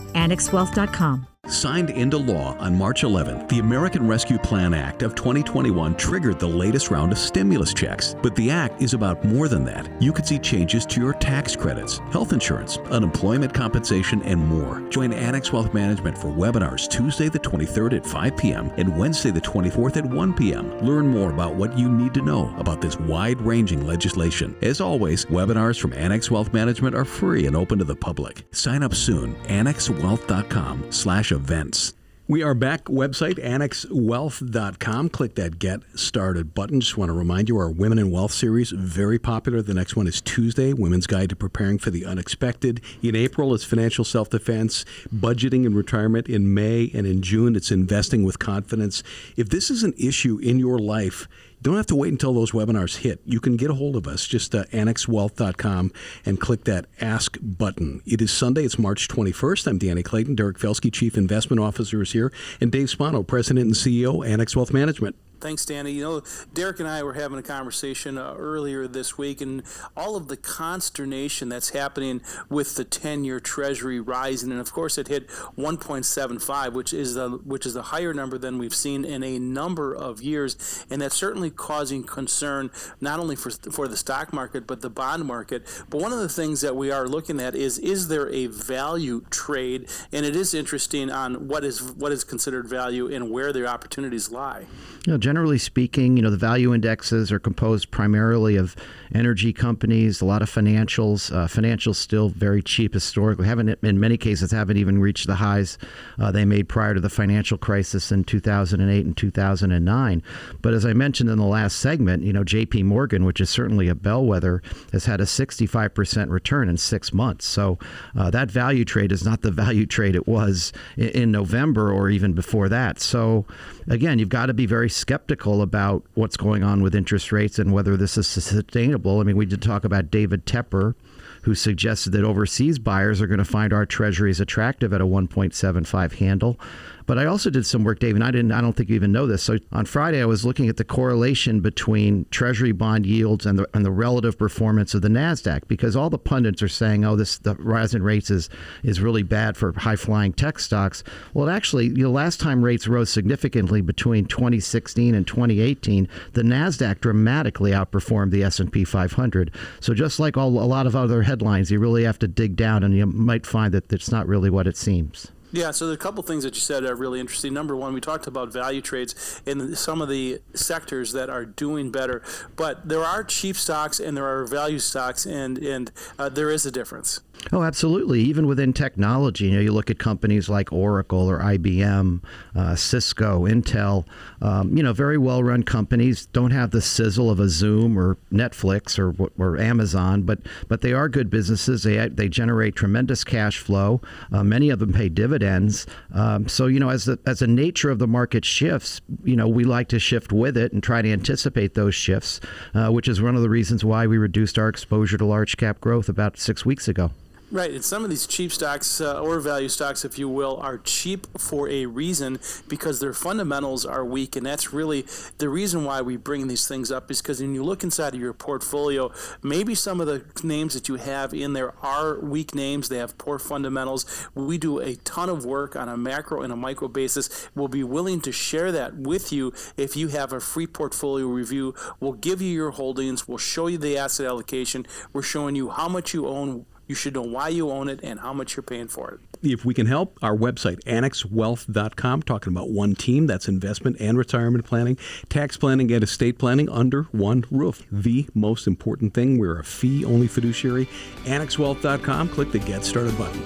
AnnexWealth.com. 0.74 1.33
Signed 1.48 1.90
into 1.90 2.18
law 2.18 2.56
on 2.58 2.74
March 2.74 3.02
11th, 3.02 3.50
the 3.50 3.60
American 3.60 4.08
Rescue 4.08 4.38
Plan 4.38 4.74
Act 4.74 5.02
of 5.02 5.14
2021 5.14 5.94
triggered 5.96 6.40
the 6.40 6.48
latest 6.48 6.90
round 6.90 7.12
of 7.12 7.18
stimulus 7.18 7.74
checks. 7.74 8.16
But 8.24 8.34
the 8.38 8.50
act 8.50 8.82
is 8.82 8.94
about 8.94 9.26
more 9.26 9.50
than 9.50 9.66
that. 9.66 9.90
You 10.02 10.14
could 10.14 10.26
see 10.26 10.40
changes 10.40 10.86
to 10.86 11.02
your 11.02 11.12
tax 11.16 11.54
credits, 11.54 11.98
health 12.14 12.32
insurance, 12.32 12.78
unemployment 12.90 13.54
compensation, 13.54 14.22
and 14.22 14.40
more. 14.40 14.88
Join 14.88 15.12
Annex 15.12 15.52
Wealth 15.52 15.74
Management 15.74 16.18
for 16.18 16.30
webinars 16.30 16.88
Tuesday 16.90 17.28
the 17.28 17.40
23rd 17.40 17.98
at 17.98 18.06
5 18.06 18.38
p.m. 18.38 18.72
and 18.78 18.98
Wednesday 18.98 19.30
the 19.30 19.42
24th 19.42 19.98
at 19.98 20.06
1 20.06 20.34
p.m. 20.36 20.80
Learn 20.80 21.10
more 21.10 21.32
about 21.32 21.56
what 21.56 21.78
you 21.78 21.90
need 21.90 22.14
to 22.14 22.22
know 22.22 22.56
about 22.58 22.80
this 22.80 22.98
wide 23.02 23.42
ranging 23.42 23.86
legislation. 23.86 24.56
As 24.62 24.80
always, 24.80 25.26
webinars 25.26 25.78
from 25.78 25.92
Annex 25.92 26.32
Wealth 26.32 26.54
Management 26.54 26.96
are 26.96 27.04
free 27.04 27.48
and 27.48 27.56
open 27.58 27.80
to 27.80 27.84
the 27.84 27.98
public. 27.98 28.46
Sign 28.52 28.82
up 28.82 28.94
soon. 28.94 29.36
AnnexWealth.com 29.48 30.90
slash 30.90 31.33
events. 31.34 31.94
We 32.26 32.42
are 32.42 32.54
back. 32.54 32.86
Website 32.86 33.38
annexwealth.com. 33.38 35.10
Click 35.10 35.36
that 35.36 35.60
Get 35.60 35.82
Started 35.94 36.54
button. 36.54 36.80
Just 36.80 36.98
want 36.98 37.10
to 37.10 37.14
remind 37.14 37.50
you 37.50 37.58
our 37.58 37.70
Women 37.70 38.00
in 38.00 38.12
Wealth 38.12 38.32
series 38.32 38.72
very 38.72 39.20
popular. 39.20 39.62
The 39.62 39.74
next 39.74 39.98
one 39.98 40.08
is 40.08 40.22
Tuesday, 40.22 40.72
Women's 40.72 41.06
Guide 41.06 41.32
to 41.32 41.36
Preparing 41.36 41.80
for 41.80 41.92
the 41.92 42.06
Unexpected. 42.06 42.80
In 43.02 43.14
April, 43.14 43.54
it's 43.54 43.66
financial 43.66 44.06
self 44.06 44.30
defense, 44.30 44.86
budgeting 45.14 45.66
and 45.66 45.76
retirement. 45.76 46.30
In 46.30 46.54
May 46.54 46.90
and 46.94 47.06
in 47.06 47.22
June, 47.22 47.58
it's 47.58 47.72
investing 47.72 48.24
with 48.24 48.40
confidence. 48.40 49.04
If 49.36 49.50
this 49.50 49.70
is 49.70 49.84
an 49.84 49.94
issue 49.98 50.40
in 50.42 50.60
your 50.60 50.80
life, 50.80 51.28
don't 51.64 51.78
have 51.78 51.88
to 51.88 51.96
wait 51.96 52.12
until 52.12 52.34
those 52.34 52.52
webinars 52.52 52.98
hit. 52.98 53.22
You 53.26 53.40
can 53.40 53.56
get 53.56 53.72
a 53.72 53.74
hold 53.74 53.96
of 53.96 54.08
us. 54.08 54.28
Just 54.28 54.54
uh, 54.54 54.66
annexwealth.com 54.66 55.92
and 56.26 56.40
click 56.40 56.66
that 56.66 56.86
Ask 57.00 57.38
button. 57.42 58.02
It 58.06 58.22
is 58.22 58.32
Sunday. 58.32 58.66
It's 58.66 58.78
March 58.78 59.08
21st. 59.08 59.68
I'm 59.68 59.78
Danny 59.78 60.04
Clayton. 60.04 60.36
Derek 60.36 60.60
Felsky, 60.60 60.92
Chief 60.92 61.18
Investment 61.18 61.62
Officer, 61.62 62.02
is 62.02 62.12
here. 62.12 62.32
And 62.60 62.72
Dave 62.72 62.90
Spano, 62.90 63.24
President 63.24 63.66
and 63.66 63.76
CEO, 63.76 64.28
Annex 64.28 64.56
Wealth 64.56 64.74
Management. 64.74 65.16
Thanks, 65.44 65.66
Danny. 65.66 65.92
You 65.92 66.04
know, 66.04 66.22
Derek 66.54 66.80
and 66.80 66.88
I 66.88 67.04
were 67.04 67.16
having 67.16 67.38
a 67.38 67.44
conversation 67.44 68.18
uh, 68.18 68.34
earlier 68.38 68.88
this 68.88 69.18
week, 69.18 69.42
and 69.42 69.62
all 69.98 70.16
of 70.16 70.30
the 70.30 70.38
consternation 70.38 71.50
that's 71.50 71.72
happening 71.72 72.22
with 72.48 72.76
the 72.76 72.86
10-year 72.86 73.42
Treasury 73.42 74.00
rising, 74.00 74.52
and 74.52 74.62
of 74.62 74.72
course, 74.72 74.98
it 74.98 75.10
hit 75.10 75.28
1.75, 75.28 76.72
which 76.72 76.94
is 76.94 77.16
the 77.16 77.32
which 77.44 77.66
is 77.66 77.76
a 77.76 77.82
higher 77.82 78.14
number 78.14 78.38
than 78.38 78.58
we've 78.58 78.74
seen 78.74 79.04
in 79.04 79.22
a 79.22 79.38
number 79.38 79.94
of 79.94 80.22
years, 80.22 80.86
and 80.90 81.02
that's 81.02 81.18
certainly 81.18 81.50
causing 81.50 82.04
concern 82.04 82.72
not 83.02 83.20
only 83.20 83.36
for 83.36 83.52
for 83.52 83.90
the 83.90 83.98
stock 83.98 84.32
market 84.32 84.66
but 84.66 84.80
the 84.80 84.90
bond 84.90 85.26
market. 85.26 85.68
But 85.90 86.00
one 86.00 86.14
of 86.14 86.20
the 86.20 86.30
things 86.30 86.62
that 86.62 86.78
we 86.78 86.90
are 86.90 87.06
looking 87.06 87.42
at 87.42 87.54
is 87.54 87.80
is 87.80 88.08
there 88.08 88.30
a 88.30 88.48
value 88.48 89.26
trade, 89.30 89.90
and 90.14 90.26
it 90.26 90.38
is 90.38 90.54
interesting 90.54 91.12
on 91.12 91.50
what 91.50 91.66
is 91.66 91.82
what 91.82 92.14
is 92.14 92.24
considered 92.24 92.66
value 92.66 93.14
and 93.14 93.30
where 93.30 93.52
their 93.52 93.68
opportunities 93.68 94.32
lie. 94.32 94.68
You 95.06 95.12
know, 95.12 95.18
generally 95.34 95.58
speaking, 95.58 96.16
you 96.16 96.22
know, 96.22 96.30
the 96.30 96.38
value 96.38 96.76
indexes 96.76 97.32
are 97.32 97.40
composed 97.40 97.90
primarily 97.90 98.56
of 98.56 98.76
energy 99.16 99.52
companies, 99.52 100.22
a 100.22 100.26
lot 100.26 100.44
of 100.44 100.50
financials. 100.50 101.36
Uh, 101.36 101.48
financials 101.48 101.96
still 101.96 102.30
very 102.30 102.62
cheap 102.62 102.94
historically. 102.94 103.48
Haven't 103.48 103.80
in 103.82 104.00
many 104.00 104.16
cases 104.16 104.52
haven't 104.52 104.78
even 104.78 105.02
reached 105.02 105.26
the 105.26 105.34
highs 105.34 105.80
uh, 106.20 106.32
they 106.32 106.46
made 106.46 106.70
prior 106.70 106.94
to 106.94 107.00
the 107.00 107.10
financial 107.10 107.58
crisis 107.58 108.12
in 108.12 108.24
2008 108.24 109.06
and 109.06 109.18
2009. 109.18 110.24
But 110.62 110.76
as 110.76 110.86
I 110.86 110.94
mentioned 110.94 111.32
in 111.32 111.40
the 111.40 111.46
last 111.46 111.80
segment, 111.80 112.22
you 112.22 112.32
know, 112.32 112.44
J.P. 112.44 112.84
Morgan, 112.84 113.26
which 113.26 113.42
is 113.42 113.50
certainly 113.50 113.88
a 113.88 113.96
bellwether, 113.96 114.62
has 114.92 115.06
had 115.06 115.20
a 115.20 115.26
65% 115.26 116.30
return 116.30 116.70
in 116.70 116.78
six 116.78 117.12
months. 117.12 117.48
So 117.48 117.80
uh, 118.16 118.30
that 118.30 118.52
value 118.52 118.86
trade 118.86 119.12
is 119.12 119.26
not 119.26 119.42
the 119.42 119.52
value 119.64 119.88
trade 119.88 120.16
it 120.16 120.28
was 120.28 120.74
in, 120.96 121.10
in 121.10 121.32
November 121.32 121.92
or 121.92 122.12
even 122.12 122.34
before 122.34 122.70
that. 122.70 123.00
So 123.00 123.48
again, 123.88 124.20
you've 124.20 124.30
got 124.30 124.46
to 124.46 124.54
be 124.54 124.68
very 124.68 124.92
skeptical 124.92 125.23
about 125.32 126.04
what's 126.14 126.38
going 126.38 126.64
on 126.64 126.82
with 126.82 126.96
interest 126.96 127.32
rates 127.32 127.60
and 127.60 127.74
whether 127.74 127.98
this 127.98 128.18
is 128.18 128.28
sustainable. 128.28 129.20
I 129.20 129.24
mean, 129.24 129.38
we 129.38 129.46
did 129.46 129.62
talk 129.62 129.84
about 129.84 130.12
David 130.12 130.46
Tepper, 130.46 130.96
who 131.44 131.56
suggested 131.56 132.12
that 132.12 132.24
overseas 132.24 132.80
buyers 132.80 133.22
are 133.22 133.28
going 133.28 133.38
to 133.38 133.46
find 133.46 133.74
our 133.74 133.86
treasuries 133.86 134.40
attractive 134.40 134.94
at 134.94 135.02
a 135.02 135.06
1.75 135.06 136.14
handle. 136.14 136.60
But 137.06 137.18
I 137.18 137.26
also 137.26 137.50
did 137.50 137.66
some 137.66 137.84
work, 137.84 138.00
Dave, 138.00 138.16
and 138.16 138.24
I 138.24 138.32
didn't. 138.32 138.52
I 138.52 138.62
don't 138.62 138.74
think 138.74 138.90
you 138.90 138.96
even 138.96 139.12
know 139.12 139.28
this. 139.28 139.44
So 139.44 139.58
on 139.72 139.86
Friday, 139.86 140.22
I 140.22 140.26
was 140.26 140.46
looking 140.46 140.70
at 140.70 140.78
the 140.78 140.86
correlation 140.86 141.60
between 141.60 142.26
Treasury 142.32 142.72
bond 142.72 143.06
yields 143.06 143.46
and 143.46 143.60
the 143.60 143.68
and 143.74 143.86
the 143.86 143.92
relative 143.92 144.38
performance 144.38 144.94
of 144.94 145.02
the 145.02 145.10
Nasdaq 145.10 145.68
because 145.68 145.96
all 145.96 146.10
the 146.10 146.18
pundits 146.18 146.62
are 146.62 146.68
saying, 146.68 147.04
"Oh, 147.04 147.16
this 147.16 147.38
the 147.38 147.56
rise 147.56 147.94
in 147.94 148.04
rates 148.04 148.32
is 148.32 148.50
is 148.84 149.02
really 149.02 149.24
bad 149.24 149.58
for 149.58 149.74
high 149.74 149.98
flying 149.98 150.34
tech 150.34 150.60
stocks." 150.60 151.04
Well, 151.34 151.50
actually, 151.50 151.88
you 151.88 152.04
know, 152.04 152.12
last 152.12 152.40
time 152.40 152.64
rates 152.64 152.88
rose 152.88 153.10
significantly 153.10 153.82
between 153.82 154.26
2016 154.26 155.14
and 155.14 155.28
2018, 155.28 156.08
the 156.34 156.44
Nasdaq 156.44 157.02
dramatically 157.02 157.72
outperformed 157.72 158.32
the 158.32 158.44
S 158.44 158.60
and 158.60 158.72
P 158.72 158.86
500. 158.86 159.52
So 159.82 159.94
just 159.94 160.20
like 160.20 160.38
all 160.38 160.50
a 160.50 160.64
lot 160.64 160.88
of 160.88 160.96
other 160.96 161.24
headlines, 161.24 161.70
you 161.70 161.80
really 161.80 162.04
have 162.04 162.20
to 162.20 162.28
dig 162.28 162.56
down, 162.56 162.84
and 162.84 162.96
you 162.96 163.06
might 163.06 163.46
find 163.46 163.74
that 163.74 163.92
it's 163.92 164.12
not 164.12 164.28
really 164.28 164.50
what 164.50 164.68
it 164.68 164.78
seems. 164.78 165.33
Yeah, 165.54 165.70
so 165.70 165.86
there's 165.86 165.98
a 165.98 166.00
couple 166.00 166.24
things 166.24 166.44
that 166.46 166.56
you 166.56 166.62
said 166.62 166.84
are 166.84 166.96
really 166.96 167.20
interesting. 167.20 167.54
Number 167.54 167.76
one, 167.76 167.94
we 167.94 168.02
talked 168.02 168.26
about 168.26 168.52
value 168.52 168.82
trades 168.82 169.40
in 169.46 169.76
some 169.76 170.02
of 170.02 170.10
the 170.10 170.42
sectors 170.56 171.14
that 171.14 171.30
are 171.30 171.46
doing 171.46 171.92
better, 171.92 172.24
but 172.56 172.90
there 172.90 173.04
are 173.04 173.24
cheap 173.24 173.56
stocks 173.56 174.00
and 174.00 174.18
there 174.18 174.26
are 174.26 174.46
value 174.48 174.80
stocks, 174.80 175.28
and 175.28 175.60
and 175.60 175.92
uh, 176.18 176.28
there 176.28 176.50
is 176.50 176.66
a 176.66 176.72
difference. 176.72 177.20
Oh, 177.52 177.64
absolutely. 177.64 178.22
Even 178.22 178.48
within 178.48 178.72
technology, 178.74 179.46
you 179.46 179.52
know, 179.52 179.60
you 179.60 179.72
look 179.72 179.90
at 179.90 180.00
companies 180.00 180.48
like 180.48 180.72
Oracle 180.72 181.30
or 181.30 181.40
IBM, 181.40 182.24
uh, 182.56 182.76
Cisco, 182.76 183.46
Intel. 183.46 184.06
Um, 184.42 184.76
you 184.76 184.82
know, 184.82 184.94
very 184.94 185.18
well-run 185.18 185.64
companies 185.64 186.26
don't 186.28 186.52
have 186.52 186.72
the 186.72 186.82
sizzle 186.82 187.30
of 187.30 187.40
a 187.40 187.50
Zoom 187.50 188.00
or 188.00 188.18
Netflix 188.32 188.98
or 188.98 189.14
or 189.38 189.58
Amazon, 189.60 190.24
but 190.24 190.40
but 190.68 190.82
they 190.82 190.94
are 190.94 191.10
good 191.10 191.30
businesses. 191.30 191.84
They 191.84 192.08
they 192.08 192.30
generate 192.30 192.76
tremendous 192.76 193.24
cash 193.24 193.60
flow. 193.60 194.02
Uh, 194.32 194.44
many 194.44 194.70
of 194.70 194.80
them 194.80 194.94
pay 194.94 195.10
dividends. 195.10 195.86
Um, 196.14 196.48
so 196.48 196.68
you 196.68 196.80
know, 196.80 196.90
as 196.90 197.06
the 197.06 197.20
as 197.26 197.40
the 197.40 197.48
nature 197.48 197.90
of 197.90 198.00
the 198.00 198.08
market 198.08 198.46
shifts, 198.46 199.02
you 199.24 199.36
know, 199.36 199.48
we 199.48 199.64
like 199.64 199.90
to 199.90 200.00
shift 200.00 200.32
with 200.32 200.56
it 200.56 200.72
and 200.72 200.82
try 200.82 201.02
to 201.02 201.12
anticipate 201.12 201.74
those 201.74 201.96
shifts, 201.96 202.40
uh, 202.74 202.90
which 202.90 203.08
is 203.08 203.22
one 203.22 203.36
of 203.36 203.42
the 203.42 203.50
reasons 203.50 203.84
why 203.84 204.08
we 204.08 204.18
reduced 204.18 204.58
our 204.58 204.70
exposure 204.70 205.18
to 205.18 205.26
large 205.26 205.58
cap 205.58 205.82
growth 205.82 206.08
about 206.08 206.38
six 206.38 206.66
weeks 206.66 206.88
ago. 206.88 207.12
Right, 207.54 207.70
and 207.70 207.86
some 207.86 208.04
of 208.04 208.10
these 208.10 208.26
cheap 208.26 208.52
stocks 208.52 209.00
uh, 209.00 209.22
or 209.22 209.40
value 209.40 209.70
stocks, 209.70 210.04
if 210.04 210.18
you 210.18 210.28
will, 210.28 210.58
are 210.58 210.80
cheap 210.80 211.28
for 211.38 211.70
a 211.70 211.86
reason 211.86 212.40
because 212.68 213.00
their 213.00 213.14
fundamentals 213.14 213.86
are 213.86 214.04
weak, 214.04 214.36
and 214.36 214.44
that's 214.44 214.74
really 214.74 215.06
the 215.38 215.50
reason 215.50 215.84
why 215.84 216.02
we 216.02 216.18
bring 216.18 216.48
these 216.48 216.68
things 216.68 216.92
up. 216.92 217.12
Is 217.12 217.22
because 217.22 217.42
when 217.42 217.54
you 217.54 217.64
look 217.64 217.84
inside 217.84 218.16
of 218.16 218.20
your 218.20 218.34
portfolio, 218.34 219.12
maybe 219.44 219.76
some 219.76 220.02
of 220.02 220.08
the 220.08 220.26
names 220.44 220.74
that 220.74 220.90
you 220.90 220.96
have 220.96 221.32
in 221.32 221.54
there 221.54 221.76
are 221.86 222.20
weak 222.22 222.56
names; 222.56 222.90
they 222.90 222.98
have 222.98 223.20
poor 223.20 223.38
fundamentals. 223.38 224.28
We 224.34 224.58
do 224.58 224.80
a 224.80 224.96
ton 224.96 225.30
of 225.30 225.46
work 225.46 225.76
on 225.76 225.88
a 225.88 225.96
macro 225.96 226.42
and 226.42 226.52
a 226.52 226.56
micro 226.56 226.88
basis. 226.88 227.50
We'll 227.54 227.68
be 227.68 227.84
willing 227.84 228.20
to 228.22 228.32
share 228.32 228.72
that 228.72 228.96
with 228.96 229.32
you 229.32 229.54
if 229.78 229.96
you 229.96 230.08
have 230.08 230.34
a 230.34 230.40
free 230.40 230.66
portfolio 230.66 231.28
review. 231.28 231.76
We'll 232.00 232.14
give 232.14 232.42
you 232.42 232.50
your 232.50 232.72
holdings. 232.72 233.28
We'll 233.28 233.38
show 233.38 233.68
you 233.68 233.78
the 233.78 233.96
asset 233.96 234.26
allocation. 234.26 234.88
We're 235.14 235.22
showing 235.22 235.56
you 235.56 235.70
how 235.70 235.88
much 235.88 236.16
you 236.16 236.28
own 236.28 236.66
you 236.94 236.96
should 236.96 237.16
know 237.16 237.24
why 237.24 237.48
you 237.48 237.72
own 237.72 237.90
it 237.90 238.00
and 238.04 238.20
how 238.20 238.32
much 238.32 238.56
you're 238.56 238.62
paying 238.62 238.88
for 238.88 239.10
it. 239.10 239.20
If 239.42 239.66
we 239.66 239.74
can 239.74 239.88
help, 239.88 240.20
our 240.22 240.38
website, 240.38 240.84
annexwealth.com, 240.84 242.22
talking 242.22 242.54
about 242.54 242.70
one 242.70 242.94
team 242.94 243.26
that's 243.26 243.48
investment 243.48 243.98
and 244.00 244.16
retirement 244.16 244.64
planning, 244.64 245.00
tax 245.28 245.58
planning, 245.58 245.92
and 245.92 246.04
estate 246.04 246.38
planning 246.38 246.70
under 246.70 247.04
one 247.06 247.46
roof. 247.50 247.84
The 247.92 248.28
most 248.36 248.68
important 248.68 249.16
thing, 249.16 249.40
we're 249.40 249.60
a 249.60 249.64
fee 249.64 250.06
only 250.06 250.28
fiduciary. 250.28 250.86
Annexwealth.com, 251.24 252.30
click 252.30 252.52
the 252.52 252.60
Get 252.60 252.86
Started 252.86 253.18
button. 253.18 253.42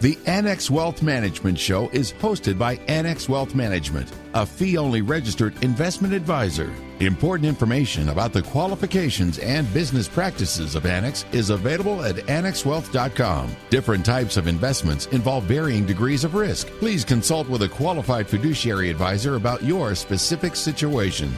The 0.00 0.18
Annex 0.26 0.70
Wealth 0.70 1.00
Management 1.00 1.58
Show 1.58 1.88
is 1.94 2.12
hosted 2.12 2.58
by 2.58 2.74
Annex 2.86 3.30
Wealth 3.30 3.54
Management, 3.54 4.12
a 4.34 4.44
fee 4.44 4.76
only 4.76 5.00
registered 5.00 5.54
investment 5.64 6.12
advisor. 6.12 6.70
Important 7.00 7.48
information 7.48 8.10
about 8.10 8.32
the 8.32 8.42
qualifications 8.42 9.40
and 9.40 9.72
business 9.74 10.06
practices 10.06 10.76
of 10.76 10.86
Annex 10.86 11.24
is 11.32 11.50
available 11.50 12.04
at 12.04 12.14
annexwealth.com. 12.16 13.56
Different 13.68 14.06
types 14.06 14.36
of 14.36 14.46
investments 14.46 15.06
involve 15.06 15.42
varying 15.44 15.84
degrees 15.84 16.22
of 16.22 16.36
risk. 16.36 16.68
Please 16.78 17.04
consult 17.04 17.48
with 17.48 17.62
a 17.62 17.68
qualified 17.68 18.28
fiduciary 18.28 18.90
advisor 18.90 19.34
about 19.34 19.64
your 19.64 19.96
specific 19.96 20.54
situation. 20.54 21.32